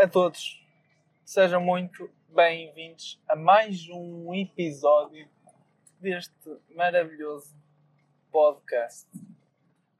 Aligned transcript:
A 0.00 0.08
todos, 0.08 0.64
sejam 1.26 1.60
muito 1.60 2.10
bem-vindos 2.30 3.20
a 3.28 3.36
mais 3.36 3.86
um 3.90 4.34
episódio 4.34 5.28
deste 6.00 6.32
maravilhoso 6.74 7.54
podcast. 8.32 9.06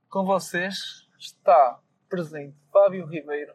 Com 0.09 0.25
vocês 0.25 1.07
está 1.19 1.79
presente 2.09 2.57
Fábio 2.73 3.05
Ribeiro, 3.05 3.53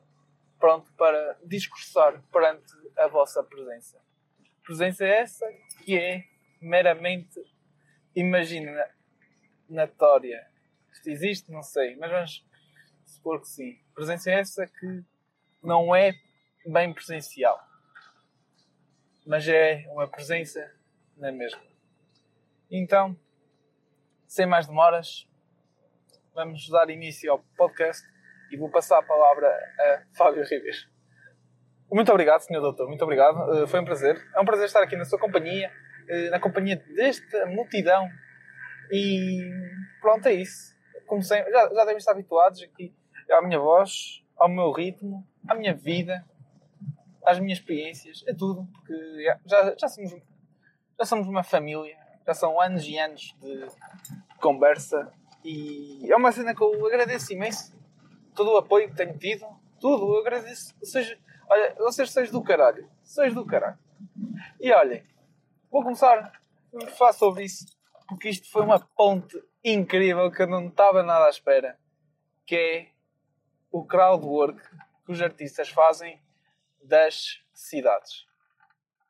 pronto 0.59 0.93
para 0.93 1.35
discursar 1.43 2.21
perante 2.31 2.71
a 2.95 3.07
vossa 3.07 3.43
presença. 3.43 3.99
Presença 4.61 5.03
essa 5.03 5.51
que 5.83 5.97
é 5.97 6.25
meramente 6.61 7.43
imaginatória. 8.15 10.47
Isto 10.93 11.09
existe? 11.09 11.51
Não 11.51 11.63
sei, 11.63 11.95
mas 11.95 12.11
vamos 12.11 12.45
supor 13.03 13.41
que 13.41 13.47
sim. 13.47 13.79
Presença 13.95 14.29
essa 14.29 14.67
que 14.67 15.03
não 15.63 15.95
é 15.95 16.13
bem 16.65 16.93
presencial, 16.93 17.59
mas 19.25 19.47
é 19.47 19.85
uma 19.89 20.07
presença 20.07 20.71
na 21.17 21.31
mesma. 21.31 21.61
Então, 22.69 23.15
sem 24.27 24.45
mais 24.45 24.67
demoras, 24.67 25.27
vamos 26.33 26.67
dar 26.69 26.89
início 26.89 27.31
ao 27.31 27.39
podcast 27.55 28.05
e 28.51 28.57
vou 28.57 28.69
passar 28.69 28.99
a 28.99 29.03
palavra 29.03 29.47
a 29.47 30.03
Fábio 30.17 30.43
Ribeiro. 30.43 30.77
Muito 31.91 32.11
obrigado, 32.11 32.41
Sr. 32.41 32.59
Doutor, 32.59 32.87
muito 32.87 33.03
obrigado. 33.03 33.63
Eh, 33.63 33.67
foi 33.67 33.79
um 33.79 33.85
prazer. 33.85 34.21
É 34.35 34.39
um 34.39 34.45
prazer 34.45 34.65
estar 34.65 34.81
aqui 34.81 34.95
na 34.95 35.05
sua 35.05 35.19
companhia, 35.19 35.71
eh, 36.09 36.29
na 36.29 36.39
companhia 36.39 36.75
desta 36.95 37.45
multidão. 37.45 38.09
E 38.91 39.49
pronto, 40.01 40.27
é 40.27 40.33
isso. 40.33 40.75
Como 41.05 41.21
sempre, 41.21 41.51
já, 41.51 41.69
já 41.69 41.85
devem 41.85 41.97
estar 41.97 42.11
habituados 42.11 42.61
aqui 42.63 42.93
à 43.31 43.41
minha 43.41 43.59
voz, 43.59 44.23
ao 44.35 44.49
meu 44.49 44.71
ritmo, 44.71 45.25
à 45.47 45.55
minha 45.55 45.73
vida, 45.73 46.25
às 47.25 47.39
minhas 47.39 47.59
experiências, 47.59 48.23
a 48.27 48.33
tudo, 48.33 48.67
porque 48.73 49.23
já, 49.45 49.75
já, 49.77 49.87
somos, 49.87 50.11
já 50.99 51.05
somos 51.05 51.27
uma 51.27 51.43
família, 51.43 51.97
já 52.25 52.33
são 52.33 52.59
anos 52.59 52.85
e 52.85 52.97
anos 52.97 53.35
de 53.41 53.67
conversa 54.39 55.11
e 55.43 56.11
é 56.11 56.15
uma 56.15 56.31
cena 56.31 56.55
que 56.55 56.61
eu 56.61 56.85
agradeço 56.87 57.31
imenso 57.31 57.75
todo 58.35 58.51
o 58.51 58.57
apoio 58.57 58.89
que 58.89 58.95
tenho 58.95 59.17
tido, 59.17 59.47
tudo, 59.79 60.13
eu 60.13 60.19
agradeço. 60.19 60.75
Seja, 60.83 61.17
olha, 61.47 61.73
vocês 61.75 62.11
sois 62.11 62.29
do 62.29 62.43
caralho, 62.43 62.89
sois 63.03 63.33
do 63.33 63.45
caralho. 63.45 63.77
E 64.59 64.71
olhem, 64.71 65.03
vou 65.71 65.83
começar 65.83 66.33
a 66.75 66.87
falar 66.87 67.13
sobre 67.13 67.45
isso, 67.45 67.65
porque 68.07 68.29
isto 68.29 68.51
foi 68.51 68.63
uma 68.63 68.79
ponte 68.79 69.41
incrível 69.63 70.29
que 70.31 70.41
eu 70.41 70.47
não 70.47 70.67
estava 70.67 71.01
nada 71.01 71.25
à 71.25 71.29
espera, 71.29 71.79
que 72.45 72.55
é 72.55 72.87
o 73.71 73.85
crowdwork 73.85 74.61
que 75.05 75.11
os 75.11 75.21
artistas 75.21 75.69
fazem 75.69 76.19
das 76.87 77.39
cidades. 77.53 78.25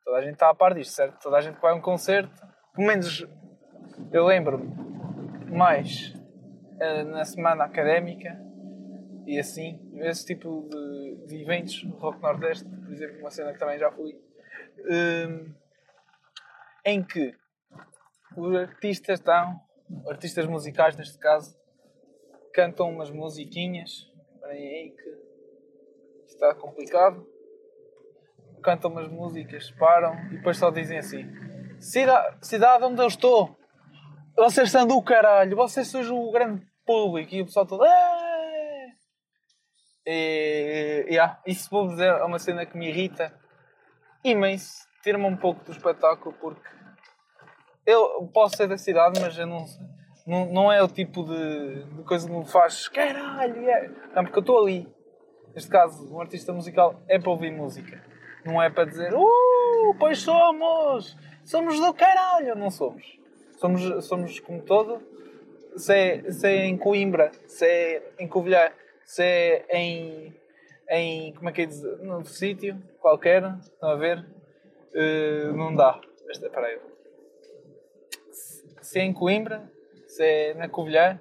Toda 0.04 0.18
a 0.18 0.22
gente 0.22 0.34
está 0.34 0.50
a 0.50 0.54
par 0.54 0.74
disto, 0.74 0.92
certo? 0.92 1.20
Toda 1.20 1.36
a 1.36 1.40
gente 1.40 1.60
vai 1.60 1.72
a 1.72 1.74
um 1.74 1.80
concerto, 1.80 2.30
pelo 2.74 2.86
menos 2.86 3.26
eu 4.12 4.24
lembro-me 4.24 4.72
mais 5.50 6.14
uh, 6.14 7.04
na 7.06 7.24
semana 7.24 7.64
académica 7.64 8.38
e 9.26 9.38
assim, 9.38 9.80
esse 9.96 10.24
tipo 10.24 10.68
de, 10.70 11.26
de 11.26 11.42
eventos, 11.42 11.82
Rock 11.98 12.22
Nordeste, 12.22 12.64
por 12.68 12.92
exemplo, 12.92 13.18
uma 13.18 13.30
cena 13.30 13.52
que 13.52 13.58
também 13.58 13.78
já 13.78 13.90
fui, 13.90 14.12
uh, 14.12 15.54
em 16.84 17.02
que 17.02 17.34
os 18.36 18.54
artistas 18.54 19.18
estão, 19.18 19.60
artistas 20.08 20.46
musicais 20.46 20.96
neste 20.96 21.18
caso, 21.18 21.58
cantam 22.54 22.88
umas 22.90 23.10
musiquinhas, 23.10 24.08
aí 24.44 24.94
que 24.96 25.16
está 26.26 26.54
complicado. 26.54 27.26
Cantam 28.66 28.90
umas 28.90 29.06
músicas, 29.06 29.70
param 29.78 30.12
e 30.24 30.38
depois 30.38 30.56
só 30.56 30.72
dizem 30.72 30.98
assim: 30.98 31.24
Cidade, 31.78 32.36
cidade 32.44 32.82
onde 32.82 33.00
eu 33.00 33.06
estou, 33.06 33.56
vocês 34.36 34.72
são 34.72 34.84
do 34.84 35.00
caralho, 35.00 35.56
vocês 35.56 35.86
são 35.86 36.00
o 36.00 36.32
grande 36.32 36.66
público 36.84 37.32
e 37.32 37.42
o 37.42 37.44
pessoal 37.44 37.64
todo. 37.64 37.84
E, 40.04 41.06
yeah, 41.08 41.40
isso 41.46 41.70
vou 41.70 41.86
dizer 41.86 42.08
é 42.08 42.24
uma 42.24 42.40
cena 42.40 42.66
que 42.66 42.76
me 42.76 42.88
irrita 42.88 43.32
imenso, 44.24 44.84
tira-me 45.00 45.26
um 45.26 45.36
pouco 45.36 45.64
do 45.64 45.70
espetáculo 45.70 46.34
porque 46.40 46.68
eu 47.86 48.28
posso 48.34 48.56
ser 48.56 48.66
da 48.66 48.76
cidade, 48.76 49.20
mas 49.20 49.38
eu 49.38 49.46
não, 49.46 49.64
não, 50.26 50.46
não 50.46 50.72
é 50.72 50.82
o 50.82 50.88
tipo 50.88 51.22
de, 51.22 51.84
de 51.84 52.02
coisa 52.02 52.26
que 52.28 52.34
me 52.34 52.44
faz 52.44 52.88
caralho, 52.88 53.70
é. 53.70 53.88
não, 54.12 54.24
porque 54.24 54.38
eu 54.38 54.40
estou 54.40 54.60
ali 54.60 54.92
neste 55.54 55.70
caso, 55.70 56.12
um 56.12 56.20
artista 56.20 56.52
musical 56.52 57.00
é 57.08 57.16
para 57.16 57.30
ouvir 57.30 57.52
música. 57.52 58.15
Não 58.46 58.62
é 58.62 58.70
para 58.70 58.84
dizer, 58.84 59.12
uh, 59.12 59.94
pois 59.98 60.20
somos, 60.20 61.16
somos 61.44 61.80
do 61.80 61.92
caralho. 61.92 62.54
Não 62.54 62.70
somos. 62.70 63.18
Somos, 63.58 64.06
somos 64.06 64.40
como 64.40 64.62
todo. 64.62 65.02
Se 65.76 65.92
é, 65.92 66.30
se 66.30 66.46
é 66.46 66.64
em 66.64 66.78
Coimbra, 66.78 67.32
se 67.46 67.66
é 67.66 68.12
em 68.18 68.28
Covilhã, 68.28 68.70
se 69.04 69.22
é 69.22 69.66
em, 69.76 70.34
em 70.88 71.34
como 71.34 71.50
é 71.50 71.52
que 71.52 71.62
é 71.62 71.66
dizer, 71.66 71.98
num 71.98 72.24
sítio 72.24 72.80
qualquer, 73.00 73.42
estão 73.60 73.90
a 73.90 73.96
ver? 73.96 74.24
Uh, 74.94 75.52
não 75.54 75.74
dá. 75.74 76.00
Esta, 76.30 76.48
aí. 76.60 76.80
Se 78.80 79.00
é 79.00 79.02
em 79.02 79.12
Coimbra, 79.12 79.70
se 80.06 80.24
é 80.24 80.54
na 80.54 80.68
Covilhã, 80.68 81.20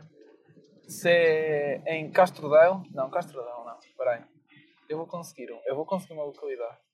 se 0.87 1.09
é 1.09 1.81
em 1.87 2.09
Castro 2.11 2.49
Daire, 2.49 2.79
não, 2.93 3.09
Castro 3.09 3.41
Daire 3.41 3.55
Espera 3.85 4.11
aí. 4.11 4.21
Eu 4.87 4.97
vou 4.97 5.07
conseguir. 5.07 5.49
Eu 5.65 5.75
vou 5.75 5.85
conseguir 5.85 6.13
uma 6.13 6.23
localidade. 6.23 6.84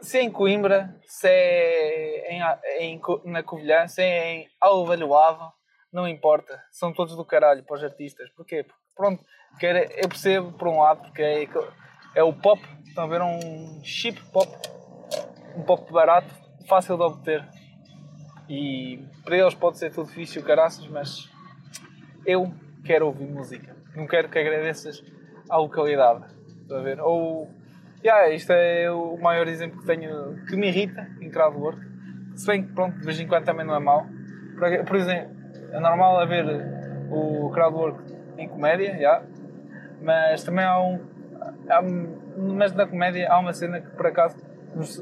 Se 0.00 0.18
é 0.18 0.22
em 0.22 0.30
Coimbra, 0.32 0.98
se 1.06 1.28
é 1.28 2.32
em, 2.32 2.42
em, 2.80 3.00
na 3.24 3.42
Covilhã, 3.42 3.86
se 3.86 4.02
é 4.02 4.32
em 4.32 4.48
Alvalhoado, 4.60 5.52
não 5.92 6.08
importa. 6.08 6.60
São 6.70 6.92
todos 6.92 7.16
do 7.16 7.24
caralho 7.24 7.64
para 7.64 7.76
os 7.76 7.84
artistas. 7.84 8.28
Porquê? 8.30 8.64
Porque, 8.64 8.80
pronto, 8.96 9.24
eu 9.60 10.08
percebo 10.08 10.52
por 10.52 10.68
um 10.68 10.80
lado, 10.80 11.02
porque 11.02 11.22
é, 11.22 11.48
é 12.16 12.22
o 12.22 12.32
pop. 12.32 12.60
Estão 12.84 13.04
a 13.04 13.06
ver 13.06 13.22
um 13.22 13.80
chip 13.84 14.20
pop. 14.32 14.50
Um 15.56 15.62
pop 15.62 15.90
barato, 15.92 16.34
fácil 16.66 16.96
de 16.96 17.02
obter 17.02 17.48
e 18.48 18.98
para 19.24 19.38
eles 19.38 19.54
pode 19.54 19.78
ser 19.78 19.90
tudo 19.92 20.08
difícil, 20.08 20.42
caraças, 20.42 20.86
mas 20.88 21.30
eu 22.26 22.52
quero 22.84 23.06
ouvir 23.06 23.26
música. 23.26 23.74
Não 23.94 24.06
quero 24.06 24.28
que 24.28 24.38
agradeças 24.38 25.02
à 25.48 25.56
localidade. 25.56 26.24
Está 26.62 26.78
a 26.78 26.82
ver? 26.82 27.00
Ou. 27.00 27.50
Yeah, 28.04 28.30
isto 28.34 28.50
é 28.52 28.90
o 28.90 29.16
maior 29.16 29.46
exemplo 29.46 29.80
que 29.80 29.86
tenho 29.86 30.44
que 30.46 30.56
me 30.56 30.68
irrita 30.68 31.08
em 31.20 31.30
crowdwork. 31.30 31.80
Se 32.34 32.46
bem 32.46 32.64
que, 32.64 32.72
pronto, 32.72 32.98
de 32.98 33.04
vez 33.04 33.20
em 33.20 33.28
quando 33.28 33.44
também 33.44 33.64
não 33.64 33.74
é 33.74 33.78
mau. 33.78 34.06
Por, 34.58 34.84
por 34.84 34.96
exemplo, 34.96 35.36
é 35.70 35.78
normal 35.78 36.18
haver 36.18 36.44
o 37.10 37.50
crowdwork 37.50 38.02
em 38.38 38.48
comédia, 38.48 38.92
yeah, 38.94 39.24
mas 40.00 40.42
também 40.42 40.64
há 40.64 40.80
um. 40.80 41.00
Há, 41.68 41.80
mas 42.36 42.72
na 42.72 42.86
comédia 42.86 43.30
há 43.30 43.38
uma 43.38 43.52
cena 43.52 43.80
que, 43.80 43.90
por 43.90 44.06
acaso, 44.06 44.36
nos, 44.74 44.98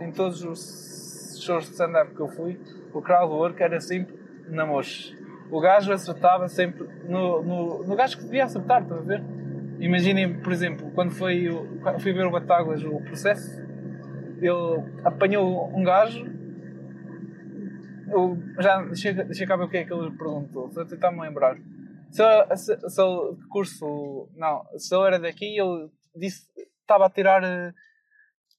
em 0.00 0.10
todos 0.10 0.42
os 0.42 1.40
shows 1.40 1.66
de 1.66 1.72
stand-up 1.72 2.14
que 2.14 2.20
eu 2.20 2.28
fui, 2.28 2.60
o 2.92 3.00
crowdwork 3.00 3.62
era 3.62 3.80
sempre 3.80 4.18
na 4.48 4.66
mocha. 4.66 5.19
O 5.50 5.60
gajo 5.60 5.92
acertava 5.92 6.48
sempre 6.48 6.88
no, 7.08 7.42
no, 7.42 7.84
no 7.84 7.96
gajo 7.96 8.16
que 8.16 8.24
devia 8.24 8.44
acertar, 8.44 8.82
estão 8.82 8.98
a 8.98 9.02
ver? 9.02 9.22
Imaginem, 9.80 10.40
por 10.40 10.52
exemplo, 10.52 10.90
quando 10.94 11.10
foi 11.10 11.48
quando 11.82 12.00
fui 12.00 12.12
ver 12.12 12.26
o 12.26 12.30
Batáguas, 12.30 12.84
o 12.84 13.00
processo, 13.00 13.60
ele 14.40 14.84
apanhou 15.04 15.74
um 15.74 15.82
gajo. 15.82 16.24
Eu 18.08 18.38
já 18.58 18.82
deixei, 18.82 19.12
deixei 19.12 19.46
cá 19.46 19.56
ver 19.56 19.64
o 19.64 19.68
que 19.68 19.78
é 19.78 19.84
que 19.84 19.92
ele 19.92 20.10
perguntou, 20.10 20.70
a 20.76 20.84
tentar 20.84 21.10
me 21.10 21.20
lembrar. 21.20 21.56
Se 22.10 22.22
ele, 22.22 23.36
curso, 23.48 24.28
não, 24.36 24.64
se 24.76 24.94
ele 24.94 25.06
era 25.06 25.18
daqui, 25.18 25.58
ele 25.58 25.88
disse, 26.14 26.46
estava 26.80 27.06
a 27.06 27.10
tirar. 27.10 27.42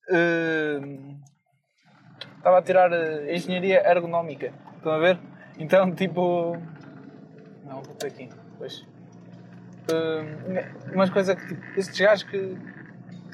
Uh, 0.09 1.19
estava 2.37 2.57
a 2.57 2.61
tirar 2.61 2.91
uh, 2.91 3.29
engenharia 3.29 3.87
ergonómica. 3.87 4.53
Estão 4.77 4.94
a 4.94 4.97
ver? 4.97 5.19
Então, 5.59 5.94
tipo. 5.94 6.57
Não, 7.71 7.81
vou 7.81 7.95
ter 7.95 8.07
aqui. 8.07 8.29
Pois. 8.57 8.85
Uh, 9.89 11.35
que, 11.35 11.47
tipo, 11.47 11.79
estes 11.79 11.97
gajos 11.97 12.23
que, 12.23 12.57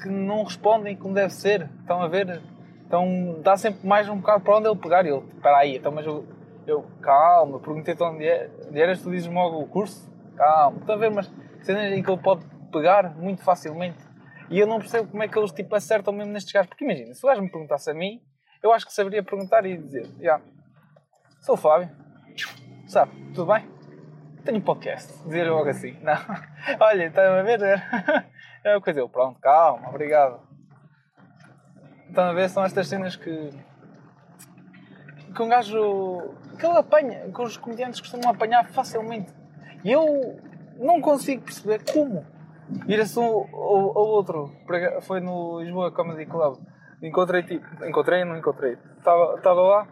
que 0.00 0.08
não 0.08 0.44
respondem 0.44 0.96
como 0.96 1.12
deve 1.12 1.32
ser. 1.34 1.68
Estão 1.80 2.00
a 2.00 2.06
ver? 2.06 2.40
Então 2.86 3.40
dá 3.42 3.56
sempre 3.56 3.84
mais 3.84 4.08
um 4.08 4.18
bocado 4.18 4.44
para 4.44 4.56
onde 4.56 4.68
ele 4.68 4.76
pegar. 4.76 5.04
E 5.04 5.08
ele, 5.08 5.24
espera 5.34 5.58
aí, 5.58 5.76
então, 5.76 5.90
mas 5.90 6.06
eu, 6.06 6.24
eu 6.68 6.86
calma, 7.02 7.58
perguntei-te 7.58 8.00
onde, 8.00 8.24
é, 8.24 8.48
onde 8.68 8.80
eras, 8.80 9.02
tu 9.02 9.10
dizes-me 9.10 9.34
logo 9.34 9.58
o 9.58 9.66
curso. 9.66 10.08
Calma, 10.36 10.78
estão 10.78 10.94
a 10.94 10.98
ver? 10.98 11.10
Mas 11.10 11.28
cenas 11.62 11.92
em 11.92 12.00
que 12.00 12.08
ele 12.08 12.22
pode 12.22 12.46
pegar 12.70 13.16
muito 13.16 13.42
facilmente. 13.42 13.98
E 14.48 14.60
eu 14.60 14.68
não 14.68 14.78
percebo 14.78 15.08
como 15.10 15.22
é 15.22 15.26
que 15.26 15.36
eles 15.36 15.50
tipo, 15.50 15.74
acertam 15.74 16.14
mesmo 16.14 16.32
nestes 16.32 16.52
gajos. 16.52 16.68
Porque 16.68 16.84
imagina, 16.84 17.12
se 17.12 17.26
o 17.26 17.28
gajo 17.28 17.42
me 17.42 17.50
perguntasse 17.50 17.90
a 17.90 17.94
mim, 17.94 18.22
eu 18.62 18.72
acho 18.72 18.86
que 18.86 18.92
saberia 18.92 19.22
perguntar 19.22 19.66
e 19.66 19.76
dizer: 19.76 20.08
yeah, 20.20 20.40
sou 21.40 21.56
o 21.56 21.58
Fábio. 21.58 21.90
sabe, 22.86 23.10
tudo 23.34 23.52
bem? 23.52 23.77
Tenho 24.44 24.60
podcast, 24.62 25.12
dizer 25.24 25.50
logo 25.50 25.68
assim. 25.68 25.96
Não. 26.02 26.16
Olha, 26.80 27.06
estão 27.06 27.34
a 27.34 27.42
ver? 27.42 27.60
É 28.64 28.74
uma 28.74 28.80
coisa, 28.80 28.98
eu, 28.98 29.08
pronto, 29.08 29.38
calma, 29.40 29.88
obrigado. 29.88 30.40
Estão 32.08 32.24
a 32.24 32.32
ver? 32.32 32.48
São 32.50 32.64
estas 32.64 32.88
cenas 32.88 33.14
que. 33.14 33.50
que 35.34 35.42
um 35.42 35.48
gajo. 35.48 36.34
que 36.58 36.66
ele 36.66 36.76
apanha, 36.76 37.30
que 37.32 37.40
os 37.40 37.56
comediantes 37.56 38.00
costumam 38.00 38.30
apanhar 38.30 38.68
facilmente. 38.68 39.32
E 39.84 39.92
eu 39.92 40.40
não 40.76 41.00
consigo 41.00 41.42
perceber 41.42 41.82
como. 41.92 42.26
Vira-se 42.84 43.18
um 43.18 43.24
ou 43.24 43.96
outro. 43.96 44.52
Foi 45.02 45.20
no 45.20 45.60
Lisboa 45.60 45.92
Comedy 45.92 46.26
Club. 46.26 46.58
Encontrei 47.00 47.42
tipo. 47.44 47.84
Encontrei 47.84 48.24
não 48.24 48.36
encontrei? 48.36 48.76
Estava 48.98 49.62
lá. 49.62 49.88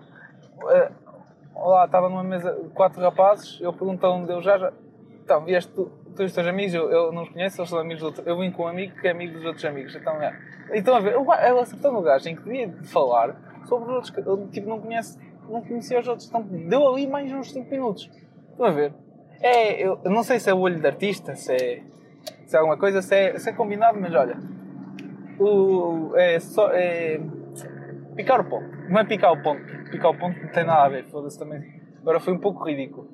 Uh, 0.56 1.05
lá 1.56 1.84
estava 1.84 2.08
numa 2.08 2.24
mesa 2.24 2.52
quatro 2.74 3.00
rapazes. 3.00 3.60
Eu 3.60 3.72
perguntei 3.72 4.08
onde 4.08 4.32
eu 4.32 4.42
já. 4.42 4.58
já 4.58 4.72
então, 5.24 5.44
vieste 5.44 5.72
tu, 5.72 5.90
tu 6.14 6.22
e 6.22 6.26
os 6.26 6.32
teus 6.32 6.46
amigos, 6.46 6.72
eu, 6.72 6.90
eu 6.90 7.12
não 7.12 7.22
os 7.22 7.28
conheço, 7.30 7.60
eles 7.60 7.70
são 7.70 7.78
amigos 7.78 8.00
do 8.00 8.06
outro. 8.06 8.22
Eu 8.24 8.38
vim 8.38 8.50
com 8.50 8.64
um 8.64 8.68
amigo 8.68 8.94
que 9.00 9.08
é 9.08 9.10
amigo 9.10 9.34
dos 9.34 9.44
outros 9.44 9.64
amigos. 9.64 9.94
Então, 9.94 10.14
é. 10.22 10.38
Então, 10.72 10.94
a 10.94 11.00
ver, 11.00 11.14
eu 11.14 11.58
acertou 11.60 11.92
no 11.92 12.02
gajo 12.02 12.28
em 12.28 12.36
que 12.36 12.42
devia 12.42 12.72
falar 12.84 13.36
sobre 13.64 13.90
os 13.90 13.94
outros. 13.96 14.26
Eu, 14.26 14.48
tipo, 14.48 14.68
não, 14.68 14.80
conhece, 14.80 15.18
não 15.48 15.62
conhecia 15.62 15.98
os 15.98 16.06
outros. 16.06 16.28
Então, 16.28 16.42
deu 16.42 16.86
ali 16.86 17.06
mais 17.06 17.32
uns 17.32 17.52
5 17.52 17.68
minutos. 17.70 18.10
Estão 18.50 18.66
a 18.66 18.70
ver? 18.70 18.92
É, 19.40 19.82
eu, 19.82 19.98
eu 20.04 20.10
não 20.10 20.22
sei 20.22 20.38
se 20.38 20.48
é 20.48 20.54
o 20.54 20.58
olho 20.58 20.80
de 20.80 20.86
artista, 20.86 21.34
se 21.34 21.52
é 21.52 21.82
se 22.46 22.56
é 22.56 22.58
alguma 22.58 22.76
coisa, 22.76 23.02
se 23.02 23.14
é, 23.14 23.38
se 23.38 23.50
é 23.50 23.52
combinado, 23.52 23.98
mas 24.00 24.14
olha, 24.14 24.38
o, 25.38 26.12
é 26.16 26.38
só. 26.38 26.70
É, 26.72 27.20
picar 28.14 28.40
o 28.40 28.44
ponto. 28.44 28.68
Não 28.88 29.00
é 29.00 29.04
picar 29.04 29.32
o 29.32 29.42
ponto. 29.42 29.62
Picar 29.90 30.10
o 30.10 30.18
ponto 30.18 30.38
não 30.40 30.48
tem 30.48 30.64
nada 30.64 30.84
a 30.84 30.88
ver, 30.88 31.04
foda-se 31.04 31.38
também. 31.38 31.80
Agora 32.00 32.20
foi 32.20 32.32
um 32.32 32.38
pouco 32.38 32.64
ridículo. 32.64 33.08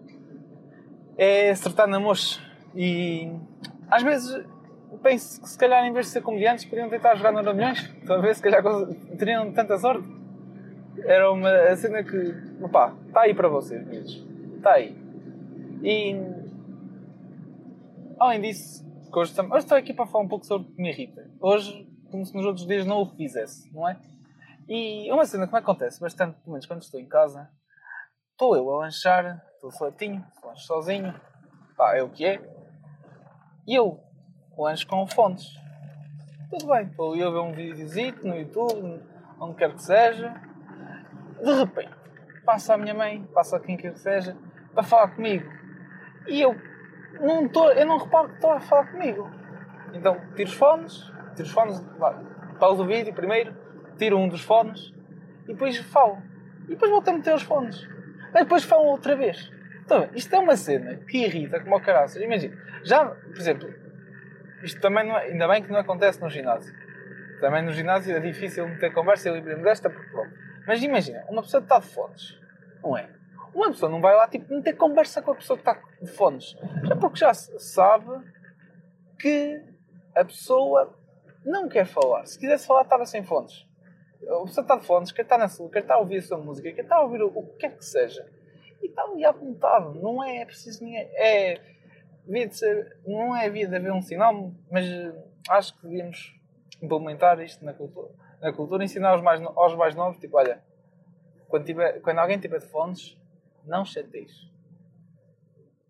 É 1.16 1.50
acertar 1.50 1.86
na 1.86 2.00
mocha. 2.00 2.40
E 2.74 3.30
às 3.90 4.02
vezes 4.02 4.44
penso 5.02 5.40
que 5.40 5.48
se 5.48 5.58
calhar 5.58 5.84
em 5.84 5.92
vez 5.92 6.06
de 6.06 6.12
ser 6.12 6.22
comediantes 6.22 6.64
podiam 6.64 6.88
tentar 6.88 7.14
jogar 7.14 7.32
no 7.32 7.54
milhões. 7.54 7.90
Talvez 8.06 8.36
se 8.36 8.42
calhar 8.42 8.62
teriam 9.18 9.52
tanta 9.52 9.78
sorte. 9.78 10.08
Era 11.04 11.30
uma 11.30 11.74
cena 11.76 12.02
que. 12.02 12.34
opá, 12.62 12.94
está 13.06 13.22
aí 13.22 13.34
para 13.34 13.48
vocês, 13.48 13.84
meninos. 13.86 14.26
Está 14.56 14.72
aí. 14.72 14.96
E. 15.82 16.16
Além 18.18 18.40
disso, 18.40 18.84
hoje, 19.12 19.32
hoje 19.40 19.58
estou 19.58 19.76
aqui 19.76 19.92
para 19.92 20.06
falar 20.06 20.24
um 20.24 20.28
pouco 20.28 20.46
sobre 20.46 20.68
o 20.68 20.70
que 20.70 20.80
me 20.80 20.90
irrita. 20.90 21.28
Hoje, 21.40 21.88
como 22.10 22.24
se 22.24 22.34
nos 22.34 22.44
outros 22.44 22.66
dias 22.66 22.86
não 22.86 23.02
o 23.02 23.06
fizesse, 23.06 23.72
não 23.74 23.88
é? 23.88 23.96
E 24.68 25.10
uma 25.12 25.24
cena 25.26 25.46
que 25.46 25.52
me 25.52 25.58
acontece 25.58 26.00
bastante, 26.00 26.38
pelo 26.40 26.52
menos 26.52 26.66
quando 26.66 26.82
estou 26.82 27.00
em 27.00 27.08
casa, 27.08 27.50
estou 28.30 28.56
eu 28.56 28.70
a 28.70 28.78
lanchar, 28.78 29.42
estou 29.54 29.70
sozinho, 29.70 30.24
lancho 30.44 30.66
sozinho, 30.66 31.20
pá, 31.76 31.96
é 31.96 32.02
o 32.02 32.08
que 32.08 32.24
é. 32.24 32.40
E 33.66 33.74
eu 33.74 34.00
lancho 34.56 34.86
com 34.86 35.06
fontes. 35.06 35.46
Tudo 36.50 36.66
bem, 36.66 36.86
estou 36.86 37.16
eu 37.16 37.28
a 37.28 37.30
ver 37.30 37.38
um 37.38 37.52
videozito 37.52 38.26
no 38.26 38.36
YouTube, 38.36 39.02
onde 39.40 39.56
quer 39.56 39.72
que 39.72 39.82
seja. 39.82 40.34
De 41.42 41.52
repente, 41.52 41.94
passa 42.44 42.74
a 42.74 42.78
minha 42.78 42.94
mãe, 42.94 43.24
passa 43.34 43.58
quem 43.58 43.76
quer 43.76 43.92
que 43.92 44.00
seja, 44.00 44.36
para 44.72 44.82
falar 44.82 45.14
comigo. 45.14 45.48
E 46.28 46.40
eu 46.40 46.54
não 47.20 47.48
tô, 47.48 47.70
eu 47.70 47.86
não 47.86 47.98
reparo 47.98 48.28
que 48.28 48.34
estão 48.34 48.52
a 48.52 48.60
falar 48.60 48.90
comigo. 48.90 49.30
Então, 49.94 50.16
tiro 50.34 50.48
os 50.48 50.54
fones, 50.54 50.98
tiro 51.34 51.48
os 51.48 51.50
fones, 51.50 51.80
pausa 52.58 52.82
o 52.82 52.86
vídeo 52.86 53.12
primeiro, 53.12 53.54
tiro 53.96 54.18
um 54.18 54.28
dos 54.28 54.42
fones 54.42 54.92
e 55.44 55.48
depois 55.48 55.76
falo. 55.78 56.18
E 56.64 56.70
depois 56.70 56.90
volto 56.90 57.08
a 57.08 57.12
meter 57.12 57.34
os 57.34 57.42
fones. 57.42 57.88
Mas 58.32 58.44
depois 58.44 58.64
falo 58.64 58.84
outra 58.86 59.16
vez. 59.16 59.50
Então, 59.84 60.08
isto 60.14 60.34
é 60.34 60.38
uma 60.38 60.56
cena 60.56 60.96
que 60.96 61.18
irrita 61.18 61.60
como 61.60 61.76
o 61.76 61.80
caraças. 61.80 62.22
Imagina, 62.22 62.56
já, 62.84 63.04
por 63.04 63.38
exemplo, 63.38 63.68
isto 64.62 64.80
também 64.80 65.06
não 65.06 65.16
é, 65.18 65.24
ainda 65.24 65.48
bem 65.48 65.62
que 65.62 65.70
não 65.70 65.78
acontece 65.78 66.20
no 66.20 66.30
ginásio. 66.30 66.72
Também 67.40 67.62
no 67.62 67.72
ginásio 67.72 68.16
é 68.16 68.20
difícil 68.20 68.66
meter 68.68 68.92
conversa 68.92 69.28
e 69.28 69.32
livre-me 69.32 69.62
desta 69.62 69.90
porque 69.90 70.10
pronto. 70.10 70.32
Mas 70.66 70.82
imagina, 70.82 71.24
uma 71.28 71.42
pessoa 71.42 71.60
está 71.60 71.80
de 71.80 71.86
fones, 71.86 72.38
não 72.82 72.96
é? 72.96 73.08
Uma 73.52 73.70
pessoa 73.70 73.90
não 73.90 74.00
vai 74.00 74.14
lá 74.14 74.28
tipo, 74.28 74.54
meter 74.54 74.74
conversa 74.74 75.20
com 75.20 75.32
a 75.32 75.34
pessoa 75.34 75.58
que 75.58 75.68
está 75.68 75.78
de 76.00 76.10
fones. 76.10 76.56
Já 76.84 76.96
porque 76.96 77.18
já 77.18 77.34
sabe 77.34 78.24
que 79.18 79.60
a 80.14 80.24
pessoa 80.24 80.96
não 81.44 81.68
quer 81.68 81.84
falar. 81.84 82.24
Se 82.24 82.38
quisesse 82.38 82.66
falar, 82.66 82.82
estava 82.82 83.04
sem 83.04 83.24
fones. 83.24 83.66
Pessoa 84.22 84.62
está 84.62 84.76
de 84.76 84.86
fones, 84.86 85.10
quer 85.10 85.22
estar 85.22 85.36
na 85.36 85.48
sua, 85.48 85.68
quer 85.68 85.80
estar 85.80 85.94
a 85.94 85.98
ouvir 85.98 86.18
a 86.18 86.22
sua 86.22 86.38
música, 86.38 86.72
quer 86.72 86.82
estar 86.82 86.96
a 86.96 87.02
ouvir 87.02 87.22
o, 87.22 87.26
o 87.26 87.46
que 87.48 87.58
quer 87.58 87.76
que 87.76 87.84
seja. 87.84 88.26
E 88.80 88.86
está 88.86 89.02
ali 89.02 89.24
à 89.24 89.32
vontade. 89.32 89.98
Não 89.98 90.22
é 90.22 90.44
preciso 90.44 90.84
ninguém. 90.84 91.08
É. 91.14 91.60
Devia 92.24 92.46
de 92.46 92.56
ser, 92.56 92.98
não 93.04 93.36
é 93.36 93.46
havia 93.46 93.66
de 93.66 93.74
haver 93.74 93.92
um 93.92 94.00
sinal, 94.00 94.52
mas 94.70 94.86
acho 95.48 95.76
que 95.76 95.82
devíamos 95.88 96.40
implementar 96.80 97.40
isto 97.40 97.64
na 97.64 97.74
cultura. 97.74 98.14
Na 98.40 98.52
cultura, 98.52 98.84
ensinar 98.84 99.10
aos 99.10 99.22
mais, 99.22 99.42
aos 99.42 99.74
mais 99.74 99.94
novos, 99.96 100.18
tipo, 100.18 100.36
olha, 100.36 100.62
quando, 101.48 101.64
tiver, 101.64 102.00
quando 102.00 102.18
alguém 102.20 102.38
tiver 102.38 102.60
de 102.60 102.66
fones, 102.66 103.18
não 103.64 103.84
chateis. 103.84 104.30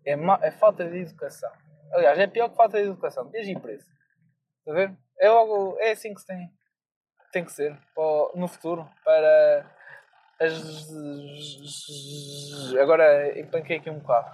É, 0.03 0.13
é 0.41 0.51
falta 0.51 0.89
de 0.89 0.97
educação. 0.97 1.51
Aliás, 1.91 2.17
é 2.17 2.25
pior 2.25 2.49
que 2.49 2.55
falta 2.55 2.77
de 2.77 2.87
educação. 2.87 3.29
Ir 3.33 3.59
preso. 3.59 3.87
Está 4.59 4.71
a 4.71 4.73
ver? 4.73 4.97
É, 5.19 5.29
logo, 5.29 5.77
é 5.79 5.91
assim 5.91 6.13
que 6.13 6.19
se 6.19 6.27
tem, 6.27 6.51
tem 7.33 7.43
que 7.43 7.51
ser 7.51 7.77
no 8.35 8.47
futuro 8.47 8.87
para 9.03 9.65
as. 10.39 10.87
Agora 12.81 13.37
empanquei 13.39 13.77
aqui 13.77 13.89
um 13.89 13.99
bocado. 13.99 14.31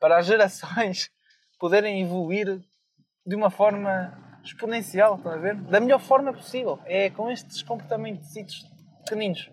Para 0.00 0.18
as 0.18 0.26
gerações 0.26 1.10
poderem 1.60 2.02
evoluir 2.02 2.60
de 3.26 3.34
uma 3.34 3.50
forma 3.50 4.16
exponencial, 4.42 5.16
estão 5.16 5.32
a 5.32 5.36
ver? 5.36 5.56
Da 5.56 5.80
melhor 5.80 6.00
forma 6.00 6.32
possível. 6.32 6.78
É 6.86 7.10
com 7.10 7.30
estes 7.30 7.62
comportamentos 7.62 8.32
pequeninos 9.04 9.50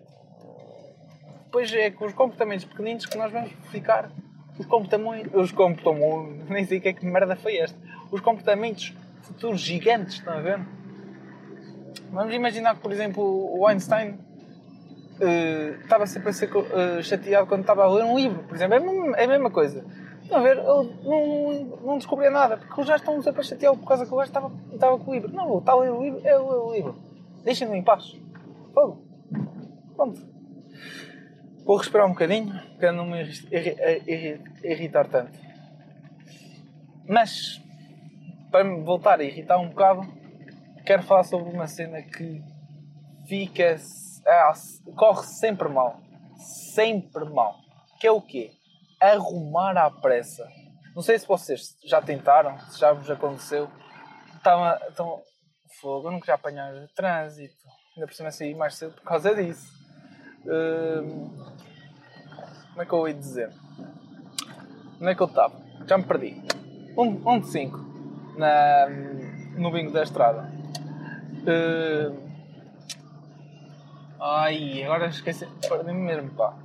depois 1.54 1.72
é 1.72 1.88
com 1.88 2.04
os 2.04 2.12
comportamentos 2.12 2.64
pequeninos 2.64 3.06
que 3.06 3.16
nós 3.16 3.30
vamos 3.30 3.52
ficar 3.70 4.10
os 4.58 4.66
comportamentos. 4.66 5.32
Os 5.32 5.52
comportamentos. 5.52 6.48
Nem 6.50 6.66
sei 6.66 6.80
que 6.80 6.88
é 6.88 6.92
que 6.92 7.06
merda 7.06 7.36
foi 7.36 7.58
este. 7.58 7.78
Os 8.10 8.20
comportamentos 8.20 8.92
futuros 9.22 9.60
gigantes, 9.60 10.14
estão 10.14 10.34
a 10.34 10.40
ver? 10.40 10.58
Vamos 12.10 12.34
imaginar 12.34 12.74
que, 12.76 12.80
por 12.80 12.92
exemplo, 12.92 13.22
o 13.58 13.66
Einstein 13.66 14.10
uh, 14.10 15.80
estava 15.82 16.06
sempre 16.06 16.30
a 16.30 16.32
ser 16.32 16.54
uh, 16.54 17.02
chateado 17.02 17.46
quando 17.46 17.62
estava 17.62 17.84
a 17.84 17.92
ler 17.92 18.04
um 18.04 18.16
livro, 18.16 18.42
por 18.44 18.54
exemplo. 18.54 18.74
É 18.74 18.78
a 18.78 18.80
mesma, 18.80 19.16
é 19.16 19.24
a 19.24 19.28
mesma 19.28 19.50
coisa. 19.50 19.84
Estão 20.22 20.38
a 20.38 20.42
ver? 20.42 20.56
Ele 20.56 20.94
não, 21.04 21.78
não 21.82 21.98
descobria 21.98 22.30
nada, 22.30 22.56
porque 22.56 22.82
já 22.84 22.96
estão 22.96 23.20
sempre 23.22 23.40
a 23.40 23.44
chatear 23.44 23.76
por 23.76 23.86
causa 23.86 24.06
que 24.06 24.12
o 24.12 24.16
gajo 24.16 24.28
estava, 24.28 24.52
estava 24.72 24.98
com 24.98 25.10
o 25.10 25.14
livro. 25.14 25.32
Não, 25.32 25.58
está 25.58 25.72
a 25.72 25.76
ler 25.76 25.90
o 25.90 26.02
livro, 26.02 26.20
é 26.24 26.36
ler 26.36 26.40
o 26.40 26.72
livro. 26.72 26.96
Deixem-no 27.44 27.74
em 27.74 27.82
paz. 27.82 28.16
Fogo. 28.72 29.04
Pronto. 29.94 30.20
Vou 31.64 31.76
respirar 31.76 32.06
um 32.06 32.10
bocadinho 32.10 32.54
para 32.78 32.92
não 32.92 33.06
me 33.06 33.22
irritar 34.62 35.08
tanto. 35.08 35.38
Mas, 37.06 37.60
para 38.50 38.64
me 38.64 38.82
voltar 38.82 39.20
a 39.20 39.24
irritar 39.24 39.58
um 39.58 39.68
bocado, 39.68 40.06
quero 40.84 41.02
falar 41.02 41.24
sobre 41.24 41.50
uma 41.50 41.66
cena 41.66 42.02
que 42.02 42.42
fica. 43.26 43.76
Ah, 44.26 44.52
corre 44.96 45.26
sempre 45.26 45.68
mal. 45.68 46.00
Sempre 46.74 47.24
mal. 47.24 47.56
Que 48.00 48.06
é 48.06 48.10
o 48.10 48.20
quê? 48.20 48.52
Arrumar 49.00 49.76
à 49.76 49.90
pressa. 49.90 50.46
Não 50.94 51.02
sei 51.02 51.18
se 51.18 51.26
vocês 51.26 51.76
já 51.84 52.00
tentaram, 52.00 52.58
se 52.70 52.78
já 52.78 52.92
vos 52.92 53.10
aconteceu. 53.10 53.68
Estão. 54.36 54.76
estão 54.88 55.22
fogo, 55.80 56.08
eu 56.08 56.12
nunca 56.12 56.26
já 56.26 56.34
apanhar 56.34 56.72
trânsito. 56.94 57.64
Ainda 57.96 58.06
por 58.06 58.14
cima 58.14 58.30
sair 58.30 58.54
mais 58.54 58.76
cedo 58.76 58.94
por 58.94 59.02
causa 59.02 59.34
disso. 59.34 59.72
Uh, 60.44 61.30
como 62.70 62.82
é 62.82 62.86
que 62.86 62.92
eu 62.92 63.08
ia 63.08 63.14
dizer? 63.14 63.50
Onde 65.00 65.10
é 65.10 65.14
que 65.14 65.22
eu 65.22 65.26
estava? 65.26 65.60
Já 65.86 65.98
me 65.98 66.04
perdi. 66.04 66.42
Um, 66.96 67.28
um 67.28 67.40
de 67.40 67.48
5 67.48 67.78
na, 68.36 68.88
no 69.56 69.70
bingo 69.70 69.92
da 69.92 70.02
estrada. 70.02 70.53
Uh, 71.44 72.16
ai, 74.20 74.82
agora 74.82 75.06
esqueci. 75.06 75.46
Perdi-me 75.68 76.00
mesmo, 76.00 76.30
pá. 76.34 76.56